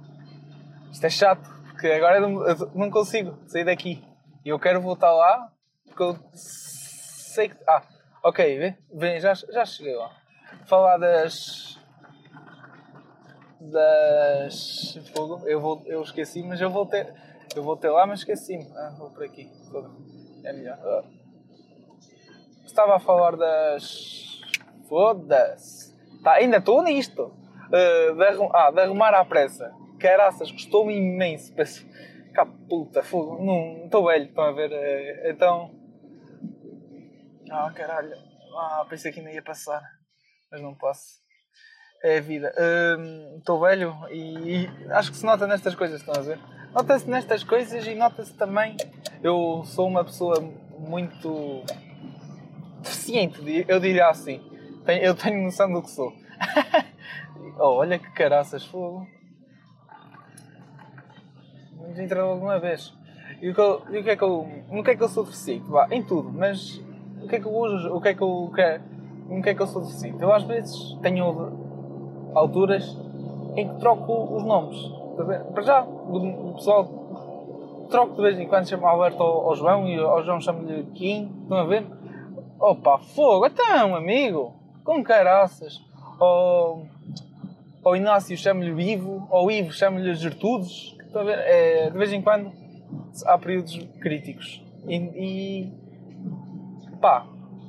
Isto 0.91 1.05
é 1.05 1.09
chato, 1.09 1.49
porque 1.67 1.87
agora 1.87 2.19
não, 2.19 2.43
não 2.73 2.89
consigo 2.89 3.37
sair 3.47 3.65
daqui. 3.65 4.03
E 4.43 4.49
eu 4.49 4.59
quero 4.59 4.81
voltar 4.81 5.11
lá, 5.11 5.51
porque 5.85 6.03
eu 6.03 6.17
sei 6.33 7.49
que. 7.49 7.57
Ah, 7.67 7.83
ok, 8.23 8.75
vê 8.93 9.19
já, 9.19 9.33
já 9.33 9.65
cheguei 9.65 9.95
lá. 9.95 10.11
Falar 10.65 10.97
das 10.97 11.79
das. 13.59 14.97
Fogo, 15.13 15.47
eu, 15.47 15.59
vou, 15.59 15.83
eu 15.85 16.01
esqueci, 16.01 16.41
mas 16.43 16.61
eu 16.61 16.69
voltei, 16.69 17.05
eu 17.55 17.63
voltei 17.63 17.89
lá, 17.89 18.07
mas 18.07 18.19
esqueci-me. 18.19 18.65
Ah, 18.75 18.95
vou 18.97 19.09
por 19.09 19.23
aqui. 19.23 19.51
É 20.43 20.53
melhor. 20.53 20.79
Ah. 20.81 21.03
Estava 22.65 22.95
a 22.95 22.99
falar 22.99 23.35
das. 23.35 24.28
Foda-se. 24.89 25.95
Tá, 26.23 26.33
ainda 26.33 26.57
estou 26.57 26.83
nisto. 26.83 27.31
Uh, 27.67 28.15
de, 28.15 28.23
arrum... 28.23 28.49
ah, 28.51 28.71
de 28.71 28.81
arrumar 28.81 29.13
à 29.13 29.23
pressa. 29.23 29.71
Caraças, 29.99 30.51
gostou-me 30.51 30.95
imenso. 30.95 31.53
cá 32.33 32.45
puta, 32.67 33.03
fogo, 33.03 33.43
não 33.43 33.85
estou 33.85 34.07
velho, 34.07 34.25
estão 34.25 34.43
a 34.45 34.51
ver? 34.51 34.71
É, 34.71 35.29
então. 35.29 35.71
Ah, 37.51 37.71
caralho. 37.73 38.15
Ah, 38.55 38.85
pensei 38.89 39.11
que 39.11 39.19
ainda 39.19 39.31
ia 39.31 39.43
passar, 39.43 39.81
mas 40.51 40.61
não 40.61 40.73
posso. 40.73 41.19
É 42.03 42.17
a 42.17 42.21
vida. 42.21 42.53
Estou 43.37 43.57
hum, 43.57 43.61
velho 43.61 43.93
e, 44.09 44.63
e, 44.63 44.91
acho 44.91 45.11
que 45.11 45.17
se 45.17 45.25
nota 45.25 45.45
nestas 45.45 45.75
coisas, 45.75 45.99
estão 45.99 46.15
a 46.15 46.21
ver? 46.21 46.39
Nota-se 46.73 47.09
nestas 47.09 47.43
coisas 47.43 47.85
e 47.85 47.93
nota-se 47.93 48.33
também. 48.33 48.77
Eu 49.21 49.63
sou 49.65 49.87
uma 49.87 50.03
pessoa 50.05 50.39
muito 50.77 51.63
deficiente, 52.81 53.65
eu 53.67 53.79
diria 53.79 54.07
assim. 54.07 54.48
Eu 54.97 55.15
tenho 55.15 55.43
noção 55.43 55.71
do 55.71 55.81
que 55.81 55.91
sou. 55.91 56.13
oh, 57.59 57.75
olha 57.75 57.99
que 57.99 58.11
caraças, 58.11 58.65
fogo. 58.65 59.07
Nos 61.87 61.99
entrou 61.99 62.31
alguma 62.31 62.59
vez. 62.59 62.93
E 63.41 63.49
o 63.49 63.55
que, 63.55 63.61
e 63.61 63.99
o 63.99 64.03
que 64.03 64.09
é 64.09 64.15
que 64.15 64.23
eu. 64.23 64.47
No 64.69 64.83
que 64.83 64.91
é 64.91 64.95
que 64.95 65.03
eu 65.03 65.09
sou 65.09 65.23
deficiente? 65.23 65.69
Vá, 65.69 65.87
em 65.91 66.03
tudo, 66.03 66.31
mas 66.31 66.81
o 67.21 67.27
que 67.27 67.35
é 67.35 67.39
que 67.39 67.45
eu 67.45 67.53
uso? 67.53 67.95
O 67.95 68.01
que 68.01 68.09
é 68.09 68.13
que 68.13 68.21
eu. 68.21 68.51
quero 68.53 68.99
no 69.29 69.43
que 69.43 69.49
é 69.49 69.55
que 69.55 69.61
eu 69.61 69.67
sou 69.67 69.83
deficiente? 69.83 70.21
Eu 70.21 70.33
às 70.33 70.43
vezes 70.43 70.97
tenho 71.01 72.31
alturas 72.33 72.97
em 73.55 73.67
que 73.67 73.79
troco 73.79 74.35
os 74.35 74.43
nomes. 74.43 74.77
Para 75.53 75.63
já, 75.63 75.81
do 75.81 76.53
pessoal, 76.55 76.85
troco 77.89 78.15
de 78.15 78.21
vez 78.21 78.39
em 78.39 78.47
quando, 78.47 78.67
chamo 78.67 78.87
Alberto 78.87 79.21
ao, 79.21 79.55
João 79.55 79.87
e 79.87 79.97
ao 79.97 80.23
João 80.23 80.41
chamo-lhe 80.41 80.83
Kim. 80.95 81.31
Estão 81.43 81.57
a 81.57 81.63
ver? 81.65 81.85
Opa, 82.59 82.97
fogo! 82.97 83.45
Então, 83.45 83.95
amigo! 83.95 84.58
Com 84.89 85.03
caraças! 85.03 85.79
Ou, 86.19 86.87
ao 87.85 87.95
Inácio 87.95 88.35
chamo-lhe 88.35 88.91
Ivo, 88.93 89.27
ou 89.29 89.51
Ivo 89.51 89.71
chamo-lhe 89.71 90.15
Gertudes. 90.15 90.97
É, 91.45 91.91
de 91.91 91.95
vez 91.95 92.11
em 92.11 92.23
quando 92.23 92.51
há 93.23 93.37
períodos 93.37 93.77
críticos. 94.01 94.65
E, 94.87 94.95
e 94.95 95.71
pá, 96.99 97.27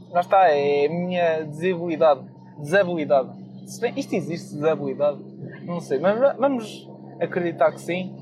lá 0.08 0.20
está, 0.20 0.48
é 0.48 0.86
a 0.86 0.88
minha 0.88 1.42
desabilidade. 1.42 2.22
Desabilidade. 2.56 3.28
Se 3.66 3.82
bem, 3.82 3.92
isto 3.98 4.14
existe, 4.14 4.54
desabilidade? 4.54 5.22
Não 5.66 5.78
sei, 5.78 5.98
mas 5.98 6.18
vamos 6.38 6.88
acreditar 7.20 7.70
que 7.72 7.82
sim. 7.82 8.16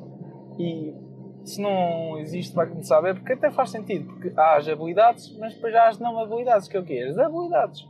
E 0.59 0.93
se 1.45 1.61
não 1.61 2.19
existe, 2.19 2.53
vai 2.53 2.67
começar 2.67 2.99
a 2.99 3.03
ver, 3.03 3.15
porque 3.15 3.35
até 3.35 3.49
faz 3.49 3.71
sentido, 3.71 4.07
porque 4.07 4.33
há 4.37 4.57
as 4.57 4.67
habilidades, 4.67 5.39
mas 5.39 5.55
depois 5.55 5.73
há 5.73 5.87
as 5.87 6.01
não 6.01 6.19
habilidades, 6.19 6.67
que 6.67 6.77
é 6.77 6.81
o 6.81 6.85
quê? 6.85 7.07
As 7.09 7.17
habilidades. 7.17 7.87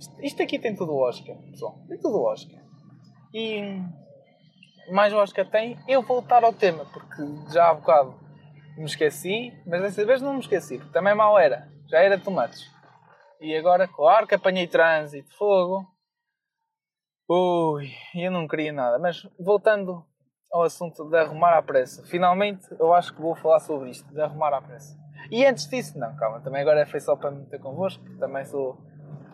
Isto, 0.00 0.24
isto 0.24 0.42
aqui 0.42 0.58
tem 0.58 0.74
tudo 0.74 0.96
Oscar, 0.96 1.36
pessoal. 1.50 1.78
Tem 1.86 1.98
tudo 1.98 2.22
Oscar. 2.22 2.58
E 3.34 3.78
mais 4.90 5.12
Oscar 5.12 5.48
tem, 5.48 5.78
eu 5.86 6.02
voltar 6.02 6.42
ao 6.42 6.54
tema, 6.54 6.86
porque 6.86 7.22
já 7.52 7.68
há 7.68 7.74
bocado 7.74 8.18
me 8.76 8.86
esqueci, 8.86 9.52
mas 9.66 9.82
dessa 9.82 10.04
vez 10.06 10.22
não 10.22 10.34
me 10.34 10.40
esqueci, 10.40 10.78
porque 10.78 10.92
também 10.92 11.14
mal 11.14 11.38
era. 11.38 11.68
Já 11.86 11.98
era 11.98 12.18
tomates. 12.18 12.64
E 13.40 13.54
agora, 13.54 13.86
claro 13.86 14.26
que 14.26 14.34
apanhei 14.34 14.66
trânsito, 14.66 15.36
fogo. 15.36 15.86
Ui, 17.28 17.90
eu 18.14 18.30
não 18.30 18.48
queria 18.48 18.72
nada. 18.72 18.98
Mas 18.98 19.22
voltando 19.38 20.04
ao 20.50 20.62
assunto 20.62 21.08
de 21.08 21.16
arrumar 21.16 21.56
à 21.56 21.62
pressa. 21.62 22.02
Finalmente, 22.06 22.66
eu 22.78 22.92
acho 22.94 23.14
que 23.14 23.20
vou 23.20 23.34
falar 23.34 23.60
sobre 23.60 23.90
isto, 23.90 24.08
de 24.12 24.20
arrumar 24.20 24.54
à 24.54 24.62
pressa. 24.62 24.98
E 25.30 25.44
antes 25.44 25.68
disso, 25.68 25.98
não, 25.98 26.16
calma, 26.16 26.40
também 26.40 26.62
agora 26.62 26.86
foi 26.86 27.00
só 27.00 27.14
para 27.14 27.30
me 27.30 27.40
meter 27.40 27.60
convosco, 27.60 28.02
também 28.18 28.44
sou, 28.46 28.78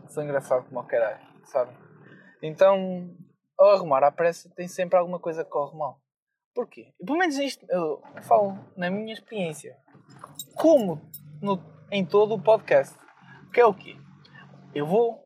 sou 0.08 0.22
engraçado 0.22 0.64
como 0.66 0.80
o 0.80 0.84
caralho, 0.84 1.20
sabe? 1.44 1.76
Então, 2.42 3.14
ao 3.58 3.70
arrumar 3.70 4.04
à 4.04 4.12
pressa, 4.12 4.50
tem 4.54 4.68
sempre 4.68 4.98
alguma 4.98 5.18
coisa 5.18 5.44
que 5.44 5.50
corre 5.50 5.76
mal. 5.76 6.00
Porquê? 6.54 6.92
Pelo 7.04 7.18
menos 7.18 7.38
isto, 7.38 7.66
eu 7.68 8.02
falo 8.22 8.58
na 8.76 8.90
minha 8.90 9.12
experiência. 9.12 9.76
Como 10.54 11.10
no, 11.40 11.62
em 11.90 12.04
todo 12.04 12.34
o 12.34 12.42
podcast. 12.42 12.96
Que 13.52 13.60
é 13.60 13.66
o 13.66 13.74
quê? 13.74 13.96
Eu 14.74 14.86
vou 14.86 15.22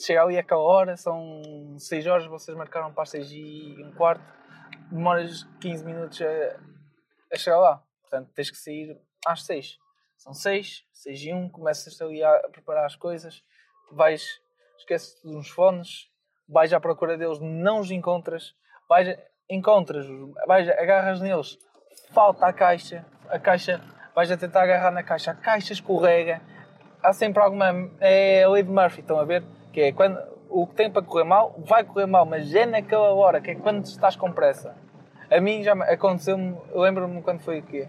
chegar 0.00 0.24
ali 0.24 0.38
àquela 0.38 0.62
hora, 0.62 0.96
são 0.96 1.42
6 1.78 2.06
horas, 2.06 2.26
vocês 2.26 2.56
marcaram 2.56 2.92
para 2.92 3.02
as 3.02 3.10
6 3.10 3.32
e 3.32 3.84
um 3.84 3.92
quarto 3.92 4.24
demoras 4.90 5.44
15 5.60 5.84
minutos 5.84 6.20
a, 6.22 6.60
a 7.32 7.36
chegar 7.36 7.58
lá. 7.58 7.84
Portanto, 8.02 8.30
tens 8.34 8.50
que 8.50 8.56
sair 8.56 9.00
às 9.26 9.44
6. 9.44 9.78
São 10.16 10.34
6, 10.34 10.84
6 10.92 11.20
e 11.22 11.32
1, 11.32 11.48
começas 11.50 12.00
ali 12.00 12.22
a 12.22 12.48
preparar 12.50 12.84
as 12.84 12.96
coisas, 12.96 13.42
vais, 13.90 14.40
esqueces 14.78 15.20
de 15.22 15.34
uns 15.34 15.48
fones, 15.50 16.08
vais 16.48 16.72
à 16.72 16.80
procura 16.80 17.16
deles, 17.16 17.38
não 17.40 17.80
os 17.80 17.90
encontras, 17.90 18.54
vais, 18.88 19.18
encontras, 19.48 20.06
vais, 20.46 20.68
agarras 20.68 21.20
neles, 21.20 21.58
falta 22.10 22.46
a 22.46 22.52
caixa, 22.52 23.04
a 23.28 23.38
caixa, 23.38 23.80
vais 24.14 24.30
a 24.30 24.36
tentar 24.36 24.62
agarrar 24.62 24.90
na 24.90 25.02
caixa, 25.02 25.30
a 25.30 25.34
caixa 25.34 25.72
escorrega, 25.72 26.40
há 27.02 27.12
sempre 27.12 27.42
alguma. 27.42 27.90
É 28.00 28.44
a 28.44 28.48
lei 28.48 28.62
de 28.62 28.70
Murphy, 28.70 29.00
estão 29.00 29.18
a 29.18 29.24
ver? 29.24 29.42
Que 29.72 29.82
é 29.82 29.92
quando 29.92 30.18
o 30.48 30.66
que 30.66 30.74
tem 30.74 30.90
para 30.90 31.02
correr 31.02 31.24
mal, 31.24 31.54
vai 31.58 31.84
correr 31.84 32.06
mal, 32.06 32.26
mas 32.26 32.54
é 32.54 32.66
naquela 32.66 33.12
hora, 33.14 33.40
que 33.40 33.52
é 33.52 33.54
quando 33.54 33.84
estás 33.84 34.16
com 34.16 34.32
pressa. 34.32 34.74
A 35.30 35.40
mim 35.40 35.62
já 35.62 35.72
aconteceu-me, 35.72 36.58
lembro-me 36.74 37.22
quando 37.22 37.40
foi 37.40 37.60
o 37.60 37.62
quê? 37.62 37.88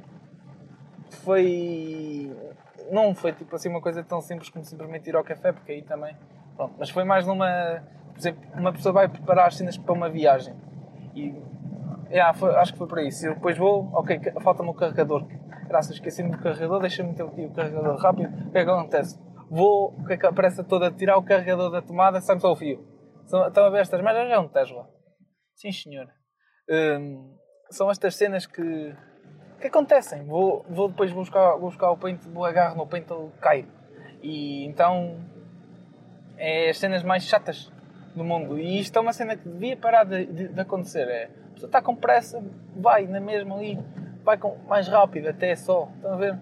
Foi. 1.24 2.32
Não 2.90 3.14
foi 3.14 3.34
tipo 3.34 3.56
assim 3.56 3.70
uma 3.70 3.82
coisa 3.82 4.04
tão 4.04 4.22
simples 4.22 4.50
como 4.50 4.64
simplesmente 4.64 5.10
ir 5.10 5.16
ao 5.16 5.24
café, 5.24 5.52
porque 5.52 5.72
aí 5.72 5.82
também. 5.82 6.16
Pronto, 6.56 6.76
mas 6.78 6.90
foi 6.90 7.04
mais 7.04 7.26
numa. 7.26 7.84
Por 8.12 8.20
exemplo, 8.20 8.42
uma 8.56 8.72
pessoa 8.72 8.94
vai 8.94 9.08
preparar 9.08 9.48
as 9.48 9.56
cenas 9.56 9.78
para 9.78 9.94
uma 9.94 10.10
viagem 10.10 10.56
e. 11.16 11.34
Foi, 12.36 12.54
acho 12.56 12.74
que 12.74 12.78
foi 12.78 12.88
para 12.88 13.04
isso. 13.04 13.26
Eu 13.26 13.36
depois 13.36 13.58
vou, 13.58 13.90
ok, 13.94 14.20
falta-me 14.42 14.70
o 14.70 14.74
carregador. 14.74 15.26
Graças, 15.68 15.96
esqueci-me 15.96 16.32
do 16.32 16.38
carregador, 16.38 16.82
deixa-me 16.82 17.14
ter 17.14 17.24
aqui 17.24 17.46
o 17.46 17.52
carregador 17.52 17.96
rápido. 17.98 18.48
O 18.48 18.52
que 18.52 18.58
é 18.58 18.66
que 18.66 18.70
acontece? 18.70 19.18
vou, 19.52 19.94
o 20.00 20.06
que 20.06 20.14
é 20.14 20.18
que 20.18 20.26
aparece 20.26 20.64
toda 20.64 20.90
tirar 20.90 21.18
o 21.18 21.24
carregador 21.24 21.70
da 21.70 21.82
tomada, 21.82 22.22
sai 22.22 22.40
só 22.40 22.54
o 22.54 22.56
fio. 22.56 22.88
Estão 23.24 23.66
a 23.66 23.70
ver 23.70 23.82
estas 23.82 24.02
merdas? 24.02 24.32
É 24.32 24.40
um 24.40 24.48
Tesla. 24.48 24.88
Sim, 25.56 25.72
senhor. 25.74 26.08
Hum, 26.70 27.38
são 27.70 27.92
estas 27.92 28.16
cenas 28.16 28.46
que, 28.46 28.96
que 29.62 29.68
acontecem. 29.68 30.24
Vou, 30.24 30.66
vou 30.70 30.90
depois 30.90 31.12
buscar, 31.12 31.52
vou 31.52 31.70
buscar 31.70 31.92
o 31.92 31.98
vou 32.34 32.46
agarrar 32.46 32.76
no 32.76 32.84
e 32.84 33.40
cai. 33.40 33.66
E 34.22 34.66
então 34.66 35.20
é 36.38 36.70
as 36.70 36.78
cenas 36.78 37.04
mais 37.04 37.24
chatas 37.24 37.72
do 38.16 38.24
mundo. 38.24 38.60
E 38.60 38.80
isto 38.80 38.98
é 38.98 39.02
uma 39.02 39.14
cena 39.14 39.38
que 39.38 39.48
devia 39.48 39.78
parar 39.78 40.04
de, 40.04 40.26
de, 40.26 40.48
de 40.50 40.60
acontecer. 40.60 41.08
É, 41.08 41.26
a 41.26 41.54
pessoa 41.54 41.68
está 41.68 41.82
com 41.82 41.96
pressa, 41.96 42.44
vai 42.76 43.08
na 43.08 43.20
mesma 43.20 43.56
ali, 43.56 43.80
vai 44.24 44.38
com, 44.38 44.58
mais 44.68 44.88
rápido 44.88 45.30
até 45.30 45.56
só. 45.56 45.90
Estão 45.96 46.14
a 46.14 46.18
ver? 46.18 46.40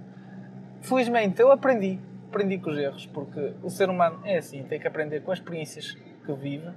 Felizmente 0.82 1.42
eu 1.42 1.52
aprendi 1.52 2.00
aprendi 2.30 2.60
com 2.60 2.70
os 2.70 2.78
erros, 2.78 3.06
porque 3.08 3.54
o 3.64 3.70
ser 3.70 3.90
humano 3.90 4.22
é 4.24 4.38
assim, 4.38 4.64
tem 4.64 4.80
que 4.80 4.88
aprender 4.88 5.22
com 5.22 5.32
as 5.32 5.40
experiências 5.40 5.94
que 6.26 6.34
vive. 6.34 6.72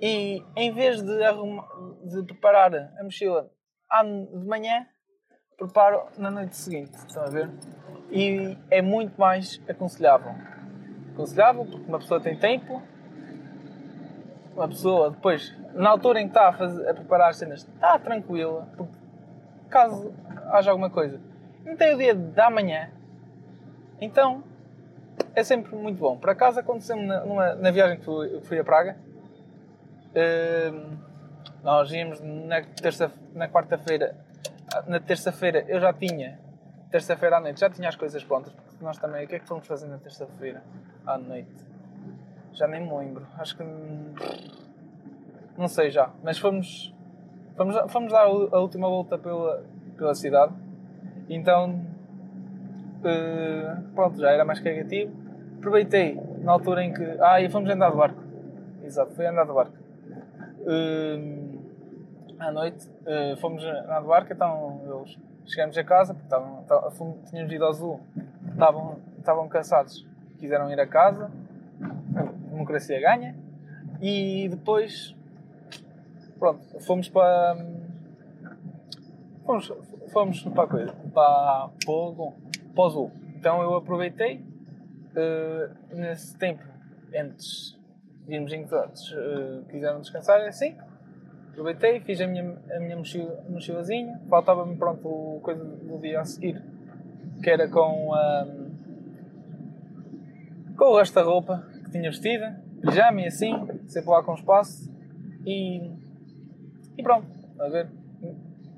E 0.00 0.42
em 0.56 0.72
vez 0.72 1.02
de, 1.02 1.24
arrumar, 1.24 1.68
de 2.04 2.22
preparar 2.22 2.74
a 2.74 3.02
mochila 3.02 3.50
de 4.02 4.46
manhã, 4.46 4.86
preparo 5.56 6.04
na 6.18 6.30
noite 6.30 6.56
seguinte. 6.56 6.94
Estão 6.96 7.22
a 7.22 7.30
ver? 7.30 7.50
E 8.10 8.56
é 8.70 8.82
muito 8.82 9.18
mais 9.18 9.60
aconselhável. 9.68 10.34
Aconselhável 11.12 11.64
porque 11.64 11.88
uma 11.88 11.98
pessoa 11.98 12.20
tem 12.20 12.36
tempo, 12.36 12.82
uma 14.54 14.68
pessoa 14.68 15.10
depois, 15.10 15.54
na 15.74 15.90
altura 15.90 16.20
em 16.20 16.24
que 16.24 16.30
está 16.30 16.48
a, 16.48 16.52
fazer, 16.52 16.88
a 16.88 16.94
preparar 16.94 17.30
as 17.30 17.36
cenas, 17.36 17.60
está 17.60 17.98
tranquila, 17.98 18.68
porque 18.76 18.92
caso 19.68 20.12
haja 20.50 20.70
alguma 20.70 20.90
coisa, 20.90 21.20
não 21.64 21.76
tem 21.76 21.94
o 21.94 21.98
dia 21.98 22.14
da 22.14 22.50
manhã, 22.50 22.90
então, 24.00 24.42
é 25.34 25.42
sempre 25.42 25.74
muito 25.74 25.98
bom. 25.98 26.16
Por 26.16 26.30
acaso 26.30 26.60
aconteceu-me 26.60 27.06
na, 27.06 27.54
na, 27.54 27.70
viagem 27.70 27.98
que 27.98 28.04
fui, 28.04 28.40
fui 28.42 28.58
a 28.58 28.64
Praga. 28.64 28.96
Uh, 30.10 30.98
nós 31.62 31.90
íamos 31.92 32.20
na, 32.20 32.62
terça, 32.62 33.10
na 33.34 33.48
quarta-feira. 33.48 34.16
Na 34.86 35.00
terça-feira 35.00 35.64
eu 35.68 35.80
já 35.80 35.92
tinha, 35.92 36.38
terça-feira 36.90 37.36
à 37.38 37.40
noite, 37.40 37.60
já 37.60 37.70
tinha 37.70 37.88
as 37.88 37.96
coisas 37.96 38.22
prontas. 38.24 38.52
Porque 38.52 38.84
nós 38.84 38.98
também, 38.98 39.24
o 39.24 39.28
que 39.28 39.36
é 39.36 39.38
que 39.38 39.46
fomos 39.46 39.66
fazer 39.66 39.86
na 39.86 39.98
terça-feira 39.98 40.62
à 41.06 41.18
noite? 41.18 41.54
Já 42.52 42.68
nem 42.68 42.80
me 42.80 42.96
lembro. 42.96 43.26
Acho 43.38 43.56
que. 43.56 43.64
Não 45.56 45.68
sei 45.68 45.90
já. 45.90 46.10
Mas 46.22 46.38
fomos. 46.38 46.94
Fomos, 47.56 47.76
fomos 47.92 48.12
dar 48.12 48.24
a 48.24 48.58
última 48.58 48.88
volta 48.88 49.18
pela, 49.18 49.64
pela 49.96 50.14
cidade. 50.14 50.52
Então 51.28 51.80
uh, 53.00 53.82
pronto, 53.94 54.20
já 54.20 54.30
era 54.30 54.44
mais 54.44 54.60
cagativo. 54.60 55.12
Aproveitei 55.58 56.20
na 56.40 56.52
altura 56.52 56.84
em 56.84 56.92
que. 56.92 57.16
Ah, 57.20 57.40
e 57.40 57.48
fomos 57.48 57.70
andar 57.70 57.90
de 57.90 57.96
barco. 57.96 58.22
Exato, 58.84 59.14
fui 59.14 59.26
andar 59.26 59.46
de 59.46 59.52
barco. 59.52 59.76
Uh, 60.60 61.43
à 62.38 62.50
noite 62.50 62.88
uh, 63.02 63.36
fomos 63.38 63.64
andar 63.64 64.00
de 64.00 64.06
barco, 64.06 64.32
então 64.32 64.80
eles 64.84 65.18
chegamos 65.46 65.76
a 65.76 65.84
casa, 65.84 66.14
porque 66.14 66.26
estavam, 66.26 67.18
tínhamos 67.26 67.52
ido 67.52 67.64
ao 67.64 67.72
zoo, 67.72 68.00
estavam, 68.50 68.98
estavam 69.18 69.48
cansados, 69.48 70.06
quiseram 70.38 70.70
ir 70.70 70.80
a 70.80 70.86
casa, 70.86 71.30
a 72.16 72.22
democracia 72.50 73.00
ganha, 73.00 73.36
e 74.00 74.48
depois, 74.48 75.14
pronto, 76.38 76.62
fomos 76.80 77.08
para. 77.08 77.56
fomos, 79.44 79.72
fomos 80.12 80.42
para 80.42 80.64
a 80.64 80.66
coisa, 80.66 80.92
para, 81.12 81.68
para, 81.84 82.32
para 82.74 82.84
o 82.84 82.90
Zoo. 82.90 83.12
Então 83.36 83.62
eu 83.62 83.74
aproveitei 83.74 84.44
uh, 85.16 85.94
nesse 85.94 86.36
tempo, 86.36 86.62
antes 87.14 87.78
de 88.26 88.34
irmos 88.34 88.52
em 88.52 88.66
todos, 88.66 89.12
uh, 89.12 89.64
quiseram 89.68 90.00
descansar 90.00 90.40
assim. 90.42 90.76
Aproveitei, 91.54 92.00
fiz 92.00 92.20
a 92.20 92.26
minha, 92.26 92.58
a 92.74 92.80
minha 92.80 92.96
mochila, 92.96 93.44
mochilazinha, 93.48 94.20
faltava-me 94.28 94.76
pronto 94.76 95.06
o 95.06 95.40
coisa 95.40 95.62
do 95.64 96.00
dia 96.00 96.20
a 96.20 96.24
seguir, 96.24 96.60
que 97.40 97.48
era 97.48 97.68
com, 97.68 98.10
um, 98.12 98.70
com 100.76 100.84
o 100.86 100.98
resto 100.98 101.14
da 101.14 101.22
roupa 101.22 101.64
que 101.84 101.92
tinha 101.92 102.10
vestida, 102.10 102.60
pijama 102.82 103.20
e 103.20 103.26
assim, 103.28 103.54
sempre 103.86 104.10
lá 104.10 104.20
com 104.24 104.34
espaço 104.34 104.92
e, 105.46 105.92
e 106.98 107.02
pronto, 107.04 107.28
a 107.60 107.68
ver. 107.68 107.88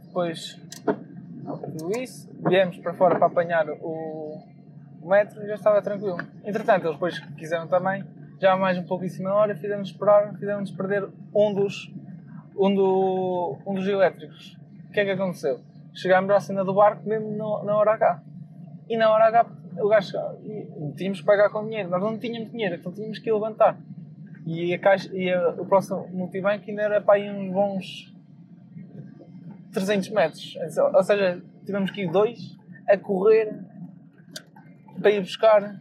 Depois 0.05 0.61
tudo 1.47 1.99
isso, 1.99 2.29
viemos 2.47 2.77
para 2.77 2.93
fora 2.93 3.17
para 3.17 3.27
apanhar 3.27 3.71
o, 3.71 4.39
o 5.01 5.09
metro 5.09 5.43
e 5.43 5.47
já 5.47 5.55
estava 5.55 5.81
tranquilo. 5.81 6.19
Entretanto, 6.45 6.85
eles 6.85 6.97
depois 6.97 7.19
quiseram 7.39 7.67
também, 7.69 8.05
já 8.39 8.55
mais 8.55 8.77
um 8.77 9.09
cima 9.09 9.31
da 9.31 9.35
hora, 9.35 9.55
fizeram-nos 9.55 9.89
esperar, 9.89 10.35
fizeram-nos 10.35 10.71
perder 10.73 11.09
um 11.35 11.55
dos, 11.55 11.91
um, 12.59 12.75
do, 12.75 13.59
um 13.67 13.75
dos 13.75 13.87
elétricos. 13.87 14.57
O 14.89 14.93
que 14.93 15.01
é 15.01 15.05
que 15.05 15.11
aconteceu? 15.11 15.61
Chegámos 15.95 16.31
à 16.31 16.41
cena 16.41 16.65
do 16.65 16.75
barco 16.75 17.09
mesmo 17.09 17.31
na, 17.31 17.65
na 17.65 17.77
hora 17.77 17.93
H. 17.93 18.23
E 18.89 18.97
na 18.97 19.11
hora 19.11 19.27
H 19.29 19.47
o 19.79 19.89
gajo 19.89 20.17
tínhamos 20.97 21.21
que 21.21 21.27
pagar 21.27 21.51
com 21.51 21.65
dinheiro. 21.65 21.91
Nós 21.91 22.03
não 22.03 22.19
tínhamos 22.19 22.51
dinheiro, 22.51 22.77
então 22.77 22.93
tínhamos 22.93 23.19
que 23.19 23.31
levantar. 23.31 23.79
E, 24.47 24.73
a 24.73 24.79
caixa, 24.79 25.11
e 25.15 25.31
a, 25.33 25.51
o 25.51 25.67
próximo 25.67 26.09
multibanco 26.09 26.65
ainda 26.69 26.83
era 26.83 27.01
para 27.01 27.15
aí 27.15 27.31
uns 27.31 27.53
bons 27.53 28.15
300 29.73 30.09
metros. 30.11 30.57
Ou 30.95 31.03
seja, 31.03 31.43
tivemos 31.65 31.91
que 31.91 32.03
ir 32.03 32.11
dois 32.11 32.57
a 32.89 32.97
correr 32.97 33.59
para 35.01 35.11
ir 35.11 35.21
buscar 35.21 35.79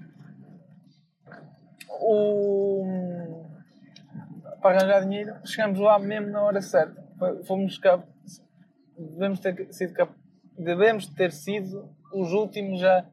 o. 2.02 2.84
para 4.66 4.80
arranjar 4.80 5.02
dinheiro. 5.02 5.36
Chegamos 5.46 5.80
lá 5.80 6.00
mesmo 6.00 6.32
na 6.32 6.42
hora 6.42 6.60
certa. 6.60 7.04
Fomos 7.46 7.78
cá. 7.78 8.04
Devemos 8.98 9.40
ter 9.40 9.72
sido, 9.72 9.94
devemos 10.58 11.06
ter 11.06 11.32
sido 11.32 11.96
os 12.12 12.32
últimos 12.34 12.80
já 12.80 13.06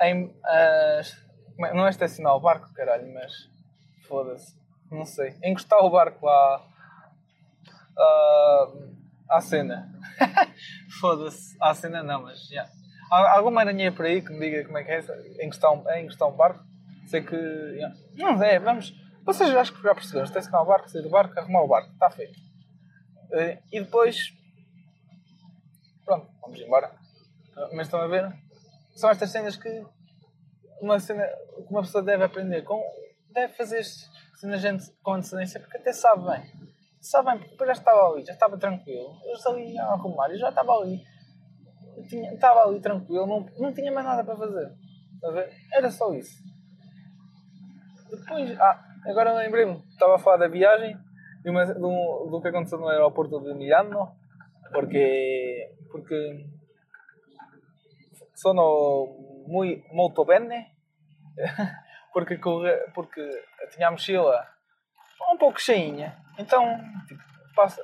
em. 0.00 0.24
Uh, 0.24 1.74
não 1.74 1.86
é 1.86 1.90
estacionar 1.90 2.34
o 2.34 2.40
barco, 2.40 2.72
caralho, 2.72 3.12
mas. 3.12 3.30
Foda-se. 4.08 4.58
Não 4.90 5.04
sei. 5.04 5.36
Encostar 5.44 5.80
o 5.80 5.90
barco 5.90 6.24
lá. 6.24 6.66
Uh, 7.98 8.96
à 9.28 9.42
cena. 9.42 9.92
Foda-se. 10.98 11.58
À 11.60 11.74
cena 11.74 12.02
não, 12.02 12.22
mas. 12.22 12.48
Yeah. 12.48 12.72
Há 13.12 13.36
alguma 13.36 13.60
aranha 13.60 13.92
por 13.92 14.06
aí 14.06 14.22
que 14.22 14.32
me 14.32 14.40
diga 14.40 14.64
como 14.64 14.78
é 14.78 14.84
que 14.84 14.90
é 14.90 15.44
encostar 15.44 15.72
um, 15.72 15.90
é 15.90 16.00
encostar 16.00 16.26
um 16.26 16.36
barco? 16.36 16.64
Sei 17.06 17.22
que. 17.22 17.36
Yeah. 17.36 17.94
Não 18.16 18.42
é, 18.42 18.58
vamos. 18.58 19.03
Vocês 19.24 19.54
acho 19.54 19.72
que 19.74 19.82
já 19.82 19.94
perceberam. 19.94 20.24
Estacionar 20.24 20.62
o 20.62 20.66
barco, 20.66 20.88
sair 20.88 21.02
do 21.02 21.10
barco, 21.10 21.38
arrumar 21.38 21.62
o 21.62 21.68
barco. 21.68 21.92
Está 21.92 22.10
feito. 22.10 22.38
Uh, 23.30 23.62
e 23.72 23.80
depois. 23.80 24.32
Pronto, 26.04 26.28
vamos 26.40 26.60
embora. 26.60 26.94
Mas 27.72 27.86
estão 27.86 28.00
a 28.00 28.06
ver? 28.06 28.44
são 28.94 29.10
estas 29.10 29.30
cenas 29.30 29.56
que 29.56 29.84
uma 30.80 30.98
cena 30.98 31.26
que 31.26 31.70
uma 31.70 31.82
pessoa 31.82 32.02
deve 32.02 32.24
aprender 32.24 32.62
com 32.62 32.80
deve 33.30 33.52
fazer 33.54 33.82
cena 34.34 34.56
gente 34.56 34.90
com 35.02 35.14
antecedência 35.14 35.60
porque 35.60 35.78
até 35.78 35.92
sabe 35.92 36.26
bem 36.26 36.70
sabe 37.00 37.30
bem 37.30 37.38
porque 37.38 37.52
depois 37.52 37.68
já 37.68 37.72
estava 37.72 38.08
ali 38.08 38.24
já 38.24 38.32
estava 38.32 38.58
tranquilo 38.58 39.18
eu 39.24 39.32
estava 39.32 39.56
ali 39.56 39.78
a 39.78 39.86
arrumar 39.86 40.30
e 40.30 40.38
já 40.38 40.48
estava 40.48 40.72
ali 40.72 41.02
tinha, 42.08 42.32
estava 42.32 42.64
ali 42.64 42.80
tranquilo 42.80 43.26
não, 43.26 43.46
não 43.58 43.74
tinha 43.74 43.90
mais 43.90 44.06
nada 44.06 44.24
para 44.24 44.36
fazer 44.36 44.72
era 45.72 45.90
só 45.90 46.12
isso 46.14 46.42
depois 48.10 48.58
ah, 48.60 48.93
agora 49.06 49.34
lembrei-me 49.34 49.82
estava 49.90 50.16
a 50.16 50.18
falar 50.18 50.38
da 50.38 50.48
viagem 50.48 50.96
e 51.44 51.50
uma, 51.50 51.64
do, 51.66 52.28
do 52.30 52.40
que 52.40 52.48
aconteceu 52.48 52.78
no 52.78 52.88
aeroporto 52.88 53.40
de 53.40 53.54
Milano 53.54 54.16
porque 54.72 55.70
porque 55.90 56.46
sono 58.34 59.06
muy, 59.46 59.84
molto 59.92 60.24
bene 60.24 60.74
porque, 62.12 62.38
porque 62.94 63.44
tinha 63.72 63.88
a 63.88 63.90
mochila 63.90 64.54
um 65.32 65.38
pouco 65.38 65.60
cheinha. 65.60 66.16
Então, 66.38 66.78
tipo, 67.06 67.22
passa, 67.54 67.82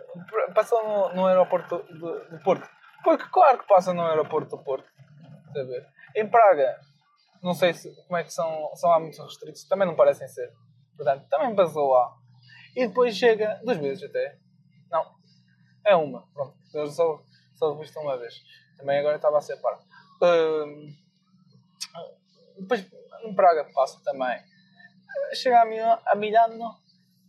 passou 0.54 0.83
no, 0.85 1.14
no 1.14 1.26
aeroporto 1.26 1.78
do, 1.78 2.30
do, 2.30 2.42
Porto. 2.42 2.68
Porque, 3.02 3.24
claro 3.30 3.59
que 3.59 3.66
passa 3.66 3.94
no 3.94 4.02
aeroporto 4.02 4.56
do 4.56 4.62
Porto. 4.62 4.88
Saber. 5.52 5.87
Em 6.14 6.28
Praga, 6.28 6.78
não 7.42 7.54
sei 7.54 7.72
se, 7.72 7.94
como 8.06 8.16
é 8.16 8.24
que 8.24 8.33
são, 8.33 8.70
são 8.74 8.90
lá 8.90 9.00
muitos 9.00 9.18
restritos, 9.18 9.64
também 9.64 9.87
não 9.87 9.96
parecem 9.96 10.28
ser. 10.28 10.52
Portanto, 11.00 11.26
também 11.30 11.56
passou 11.56 11.92
lá. 11.92 12.14
E 12.76 12.86
depois 12.86 13.16
chega, 13.16 13.58
duas 13.64 13.78
vezes 13.78 14.04
até. 14.04 14.38
Não, 14.90 15.02
é 15.86 15.96
uma. 15.96 16.26
Pronto, 16.34 16.54
eu 16.74 16.86
só, 16.88 17.24
só 17.54 17.74
visto 17.74 17.98
uma 18.00 18.18
vez. 18.18 18.34
Também 18.76 18.98
agora 18.98 19.16
estava 19.16 19.38
a 19.38 19.40
ser 19.40 19.56
par 19.56 19.78
depois 22.58 22.86
em 23.24 23.34
Praga 23.34 23.66
passa 23.74 23.98
também. 24.04 24.38
Chega 25.32 25.62
a, 25.62 25.64
Milano, 25.64 26.02
a 26.06 26.14
Milano 26.14 26.74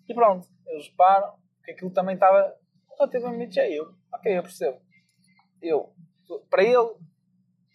e 0.10 0.14
pronto, 0.14 0.46
eles 0.68 0.90
param, 0.90 1.34
que 1.64 1.72
aquilo 1.72 1.92
também 1.92 2.16
estava 2.16 2.54
relativamente 2.98 3.54
cheio. 3.54 3.96
Ok, 4.14 4.38
eu 4.38 4.44
percebo. 4.44 4.82
Eu, 5.62 5.96
para 6.50 6.64
ele, 6.64 6.98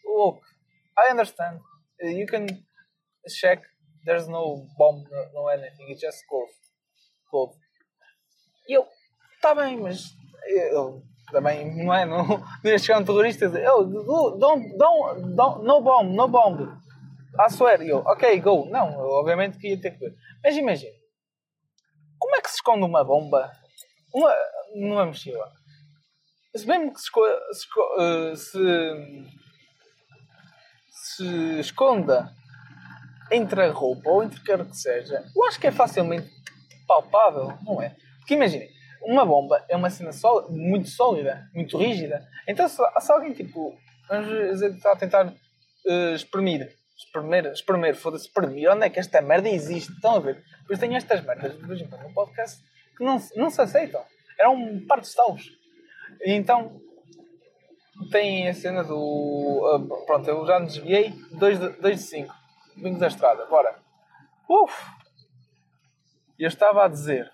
look, 0.05 0.43
I 0.99 1.13
understand. 1.13 1.63
You 2.01 2.27
can 2.27 2.47
check, 3.27 3.63
there's 4.07 4.29
no 4.29 4.67
bomb, 4.79 5.05
no, 5.11 5.43
no 5.43 5.49
anything, 5.49 5.91
it's 5.91 6.01
just 6.01 6.25
cold. 6.31 6.49
cold. 7.31 7.55
E 8.69 8.73
eu, 8.73 8.87
está 9.35 9.55
bem, 9.55 9.79
mas 9.79 10.15
eu, 10.49 11.03
também 11.31 11.77
não 11.77 11.93
é, 11.93 12.07
não, 12.07 12.43
ia 12.65 12.79
chegar 12.79 13.01
um 13.01 13.05
terrorista 13.05 13.45
e 13.45 13.49
dizer, 13.49 13.69
oh, 13.69 13.85
don't, 14.39 14.79
don't, 14.79 15.35
don't, 15.35 15.65
no 15.65 15.81
bomb, 15.81 16.15
no 16.15 16.29
bomb. 16.29 16.63
I 17.39 17.51
swear, 17.51 17.83
eu, 17.83 17.99
ok, 17.99 18.41
go. 18.41 18.67
Não, 18.71 18.91
eu, 18.93 19.11
obviamente 19.11 19.59
que 19.59 19.69
ia 19.69 19.81
ter 19.81 19.91
que 19.91 19.99
ver. 19.99 20.17
Mas 20.43 20.57
imagina, 20.57 20.97
como 22.19 22.35
é 22.37 22.41
que 22.41 22.49
se 22.49 22.57
esconde 22.57 22.85
uma 22.85 23.05
bomba 23.05 23.53
uma, 24.15 24.35
numa 24.75 25.07
mochila? 25.07 25.53
Se 26.55 26.67
mesmo 26.67 26.95
que 26.95 27.01
se, 27.01 27.11
se, 27.53 27.67
uh, 28.01 28.37
se, 28.37 29.27
se 31.15 31.61
esconda 31.61 32.35
entre 33.31 33.63
a 33.63 33.71
roupa 33.71 34.11
ou 34.11 34.23
entre 34.23 34.41
quer 34.43 34.65
que 34.65 34.77
seja, 34.77 35.25
eu 35.35 35.45
acho 35.45 35.59
que 35.59 35.67
é 35.67 35.73
facilmente 35.73 36.31
palpável, 36.87 37.53
não 37.63 37.83
é? 37.83 37.97
Porque 38.19 38.35
imaginem, 38.35 38.69
uma 39.03 39.25
bomba 39.25 39.65
é 39.69 39.77
uma 39.77 39.91
cena 39.91 40.11
muito 40.51 40.89
sólida, 40.89 41.49
muito 41.55 41.77
rígida. 41.77 42.27
Então, 42.47 42.69
se, 42.69 42.77
se 42.77 43.13
alguém, 43.13 43.33
tipo, 43.33 43.77
vamos 44.09 44.29
dizer, 44.51 44.73
está 44.73 44.93
a 44.93 44.97
tentar 44.97 45.27
uh, 45.27 46.15
exprimir, 46.15 46.73
espremer, 47.55 47.95
foda-se, 47.95 48.27
espremer, 48.27 48.73
onde 48.73 48.87
é 48.87 48.91
que 48.91 48.99
esta 48.99 49.21
merda 49.21 49.49
existe? 49.49 49.93
Estão 49.93 50.17
a 50.17 50.21
ver? 50.21 50.43
Depois 50.61 50.79
tem 50.79 50.97
estas 50.97 51.25
merdas, 51.25 51.57
de 51.57 51.67
vez 51.67 51.81
no 51.81 52.15
podcast, 52.15 52.61
que 52.97 53.05
não, 53.05 53.21
não 53.37 53.51
se 53.51 53.61
aceitam. 53.61 54.03
Era 54.39 54.51
um 54.51 54.85
par 54.87 55.01
de 55.01 55.07
estalos. 55.07 55.51
E 56.23 56.33
então, 56.33 56.81
tem 58.11 58.49
a 58.49 58.55
cena 58.55 58.83
do. 58.83 58.97
Uh, 58.97 60.05
pronto, 60.05 60.29
eu 60.29 60.47
já 60.47 60.59
me 60.59 60.67
desviei. 60.67 61.13
2 61.33 61.61
de 61.81 61.99
5. 61.99 62.35
Domingos 62.77 63.01
da 63.01 63.07
estrada, 63.07 63.47
bora. 63.47 63.79
Uf! 64.49 64.73
Eu 66.39 66.49
estava 66.49 66.85
a 66.85 66.89
dizer 66.89 67.33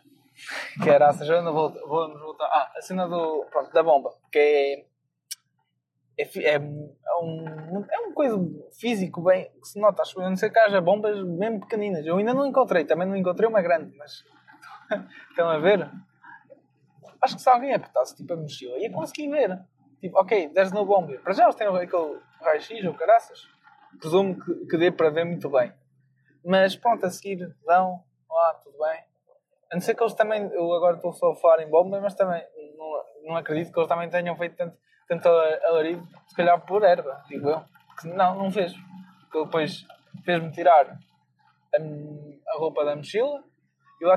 que 0.83 0.89
era 0.89 1.09
a 1.09 1.13
já 1.13 1.41
vamos 1.41 2.21
voltar. 2.21 2.45
Ah, 2.45 2.73
a 2.77 2.81
cena 2.81 3.09
do, 3.09 3.45
pronto, 3.51 3.73
da 3.73 3.83
bomba, 3.83 4.15
que 4.31 4.87
é, 6.17 6.23
é, 6.23 6.55
é, 6.55 6.59
um, 7.21 7.85
é 7.91 7.99
uma 7.99 8.15
coisa 8.15 8.37
físico 8.79 9.21
bem 9.23 9.51
que 9.61 9.69
se 9.69 9.81
nota. 9.81 10.03
Acho, 10.03 10.21
eu 10.21 10.29
não 10.29 10.37
sei 10.37 10.49
que 10.49 10.59
haja 10.61 10.81
bombas 10.81 11.21
mesmo 11.25 11.61
pequeninas. 11.61 12.07
Eu 12.07 12.19
ainda 12.19 12.33
não 12.33 12.47
encontrei, 12.47 12.85
também 12.85 13.09
não 13.09 13.17
encontrei 13.17 13.49
uma 13.49 13.61
grande, 13.61 13.97
mas 13.97 14.25
estão 15.31 15.49
a 15.49 15.59
ver? 15.59 15.91
Acho 17.21 17.37
que 17.37 17.43
se 17.43 17.51
alguém 17.51 17.75
apertasse 17.75 18.17
tipo 18.17 18.33
a 18.33 18.37
mochila, 18.37 18.79
ia 18.79 18.93
conseguir 18.93 19.29
ver. 19.29 19.59
Tipo, 20.01 20.19
ok, 20.21 20.51
there's 20.51 20.73
no 20.73 20.87
bomb. 20.87 21.19
Para 21.19 21.33
já 21.33 21.45
eles 21.45 21.57
têm 21.57 21.67
aquele 21.67 22.21
raio-x 22.41 22.85
ou 22.85 22.95
caraças. 22.95 23.52
Presumo 24.01 24.39
que, 24.39 24.67
que 24.67 24.77
dê 24.79 24.91
para 24.91 25.11
ver 25.11 25.25
muito 25.25 25.49
bem. 25.51 25.73
Mas 26.45 26.77
pronto, 26.77 27.07
a 27.07 27.11
seguir 27.11 27.55
dão, 27.65 28.03
lá, 28.29 28.55
tudo 28.63 28.79
bem 28.79 29.13
a 29.73 29.75
não 29.75 29.81
ser 29.81 29.95
que 29.95 30.03
eles 30.03 30.13
também, 30.13 30.43
eu 30.53 30.71
agora 30.75 30.97
estou 30.97 31.15
só 31.15 31.31
a 31.31 31.37
falar 31.37 31.63
em 31.63 31.71
bomba, 31.71 31.99
mas 31.99 32.15
também 32.15 32.43
não, 32.77 33.05
não 33.25 33.37
acredito 33.37 33.73
que 33.73 33.79
eles 33.79 33.89
também 33.89 34.11
tenham 34.11 34.37
feito 34.37 34.55
tanto, 34.55 34.77
tanto 35.09 35.29
alarido, 35.29 36.07
se 36.29 36.37
calhar 36.37 36.61
por 36.67 36.85
erva, 36.85 37.23
digo 37.27 37.49
eu. 37.49 37.65
Que 37.99 38.09
não, 38.09 38.37
não 38.37 38.51
fez. 38.51 38.75
Porque 39.23 39.45
depois 39.47 39.87
fez-me 40.27 40.51
tirar 40.51 40.87
a, 41.75 42.55
a, 42.55 42.59
roupa 42.59 42.85
da 42.85 42.95
mochila 42.95 43.43
eu, 43.99 44.11